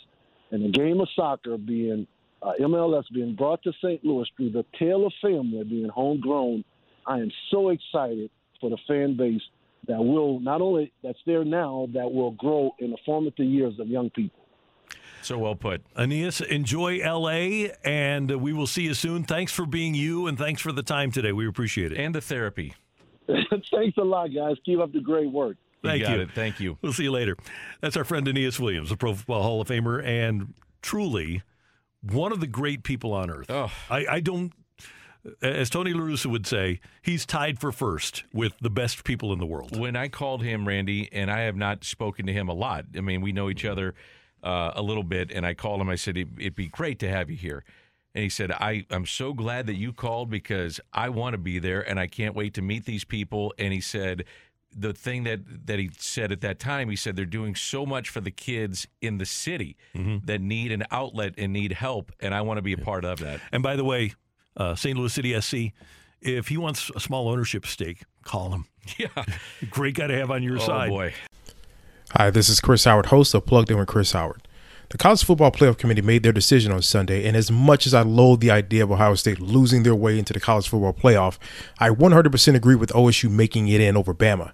And 0.52 0.64
the 0.64 0.70
game 0.70 1.00
of 1.02 1.10
soccer 1.16 1.58
being 1.58 2.08
uh, 2.42 2.54
MLS 2.62 3.04
being 3.14 3.36
brought 3.36 3.62
to 3.64 3.74
St. 3.84 4.04
Louis 4.04 4.28
through 4.38 4.52
the 4.52 4.66
Taylor 4.78 5.10
family 5.22 5.64
being 5.66 5.90
homegrown, 5.90 6.64
I 7.06 7.18
am 7.18 7.32
so 7.52 7.70
excited 7.70 8.30
for 8.60 8.70
the 8.70 8.78
fan 8.88 9.18
base 9.18 9.42
that 9.88 10.00
will 10.00 10.40
not 10.40 10.62
only 10.62 10.92
that's 11.04 11.20
there 11.26 11.44
now 11.44 11.88
that 11.94 12.12
will 12.12 12.32
grow 12.32 12.72
in 12.80 12.92
the 12.92 12.98
formative 13.06 13.46
years 13.46 13.80
of 13.80 13.88
young 13.88 14.10
people. 14.12 14.40
So 15.22 15.38
well 15.38 15.56
put. 15.56 15.82
Aeneas, 15.98 16.42
enjoy 16.42 17.00
LA, 17.00 17.72
and 17.84 18.32
uh, 18.32 18.40
we 18.40 18.54
will 18.54 18.68
see 18.68 18.84
you 18.84 18.94
soon. 18.94 19.24
Thanks 19.24 19.52
for 19.52 19.66
being 19.66 19.94
you, 19.94 20.28
and 20.28 20.38
thanks 20.38 20.62
for 20.62 20.72
the 20.72 20.84
time 20.84 21.12
today. 21.12 21.32
We 21.32 21.48
appreciate 21.48 21.92
it. 21.92 21.98
And 21.98 22.16
the 22.16 22.22
therapy. 22.22 22.74
Thanks 23.28 23.98
a 23.98 24.04
lot, 24.04 24.34
guys. 24.34 24.56
Keep 24.66 24.80
up 24.80 24.92
the 24.92 25.02
great 25.02 25.32
work. 25.32 25.58
Thank 25.84 26.04
got 26.04 26.16
you. 26.16 26.22
it. 26.22 26.32
Thank 26.32 26.60
you. 26.60 26.78
We'll 26.82 26.94
see 26.94 27.04
you 27.04 27.12
later. 27.12 27.38
That's 27.80 27.96
our 27.96 28.04
friend 28.04 28.28
Aeneas 28.28 28.60
Williams, 28.60 28.92
a 28.92 28.98
Pro 28.98 29.14
Football 29.14 29.44
Hall 29.44 29.62
of 29.62 29.68
Famer, 29.68 30.04
and 30.04 30.54
truly 30.82 31.44
one 32.02 32.32
of 32.32 32.40
the 32.40 32.48
great 32.48 32.84
people 32.84 33.14
on 33.14 33.30
earth. 33.30 33.50
Oh. 33.50 33.72
I, 33.90 34.06
I 34.10 34.20
don't, 34.20 34.52
as 35.42 35.70
Tony 35.70 35.94
La 35.94 36.02
Russa 36.02 36.28
would 36.28 36.48
say, 36.48 36.80
he's 37.02 37.26
tied 37.26 37.60
for 37.60 37.72
first 37.72 38.24
with 38.34 38.54
the 38.62 38.70
best 38.70 39.04
people 39.04 39.34
in 39.34 39.40
the 39.40 39.46
world. 39.46 39.78
When 39.78 39.96
I 39.96 40.08
called 40.08 40.44
him, 40.44 40.68
Randy, 40.68 41.10
and 41.12 41.30
I 41.30 41.42
have 41.42 41.56
not 41.56 41.84
spoken 41.84 42.26
to 42.28 42.34
him 42.34 42.48
a 42.48 42.54
lot. 42.54 42.86
I 42.96 43.02
mean, 43.02 43.22
we 43.22 43.32
know 43.32 43.50
each 43.50 43.66
other 43.66 43.96
uh, 44.44 44.72
a 44.76 44.82
little 44.82 45.04
bit, 45.04 45.32
and 45.32 45.46
I 45.46 45.54
called 45.54 45.82
him. 45.82 45.90
I 45.90 45.96
said, 45.96 46.16
"It- 46.18 46.28
It'd 46.40 46.56
be 46.56 46.68
great 46.68 47.00
to 47.00 47.10
have 47.10 47.30
you 47.30 47.36
here. 47.36 47.64
And 48.16 48.24
he 48.24 48.30
said, 48.30 48.52
I, 48.52 48.86
I'm 48.90 49.06
so 49.06 49.34
glad 49.34 49.68
that 49.68 49.76
you 49.76 49.94
called 49.94 50.30
because 50.32 50.80
I 50.94 51.10
want 51.10 51.34
to 51.34 51.38
be 51.38 51.60
there 51.60 51.88
and 51.88 52.00
I 52.00 52.08
can't 52.08 52.34
wait 52.34 52.56
to 52.56 52.62
meet 52.62 52.86
these 52.86 53.04
people. 53.04 53.54
And 53.60 53.72
he 53.72 53.82
said, 53.82 54.26
the 54.76 54.94
thing 54.94 55.26
that, 55.26 55.42
that 55.68 55.78
he 55.78 55.92
said 55.98 56.32
at 56.32 56.42
that 56.42 56.60
time, 56.60 56.90
he 56.90 56.96
said 56.96 57.16
they're 57.16 57.26
doing 57.26 57.54
so 57.54 57.86
much 57.86 58.10
for 58.10 58.20
the 58.20 58.32
kids 58.32 58.88
in 59.00 59.20
the 59.20 59.26
city 59.28 59.78
that 60.26 60.42
need 60.42 60.72
an 60.72 60.86
outlet 60.90 61.36
and 61.38 61.54
need 61.54 61.74
help. 61.74 62.12
And 62.20 62.34
I 62.34 62.42
want 62.42 62.58
to 62.58 62.62
be 62.64 62.74
a 62.74 62.78
part 62.80 63.06
of 63.06 63.20
that. 63.20 63.42
And 63.52 63.62
by 63.62 63.76
the 63.76 63.84
way, 63.84 64.14
uh, 64.60 64.76
St. 64.76 64.96
Louis 64.98 65.12
City 65.12 65.40
SC, 65.42 65.74
if 66.22 66.50
he 66.50 66.58
wants 66.58 66.92
a 66.96 67.00
small 67.00 67.28
ownership 67.30 67.66
stake, 67.66 68.04
call 68.24 68.52
him. 68.52 68.66
Yeah. 68.98 69.08
Great 69.70 69.96
guy 69.96 70.08
to 70.08 70.16
have 70.18 70.32
on 70.32 70.42
your 70.42 70.56
Oh, 70.58 70.66
side. 70.66 70.90
boy. 70.90 71.14
Hi, 72.14 72.32
this 72.32 72.50
is 72.50 72.60
Chris 72.60 72.86
Howard, 72.86 73.08
host 73.08 73.36
of 73.36 73.46
Plugged 73.46 73.70
In 73.70 73.78
with 73.78 73.88
Chris 73.88 74.14
Howard. 74.14 74.42
The 74.90 74.98
College 74.98 75.24
Football 75.24 75.52
Playoff 75.52 75.78
Committee 75.78 76.02
made 76.02 76.24
their 76.24 76.32
decision 76.32 76.72
on 76.72 76.82
Sunday, 76.82 77.28
and 77.28 77.38
as 77.38 77.52
much 77.52 77.86
as 77.86 77.94
I 77.94 78.02
loathe 78.02 78.40
the 78.40 78.50
idea 78.50 78.84
of 78.84 78.92
Ohio 78.92 79.14
State 79.14 79.40
losing 79.40 79.84
their 79.84 79.94
way 79.94 80.18
into 80.18 80.34
the 80.34 80.40
College 80.40 80.68
Football 80.68 80.94
Playoff, 80.94 81.38
I 81.78 81.90
100% 81.90 82.56
agree 82.56 82.74
with 82.74 82.90
OSU 82.94 83.30
making 83.30 83.68
it 83.68 83.80
in 83.80 83.96
over 83.96 84.16
Bama. 84.16 84.54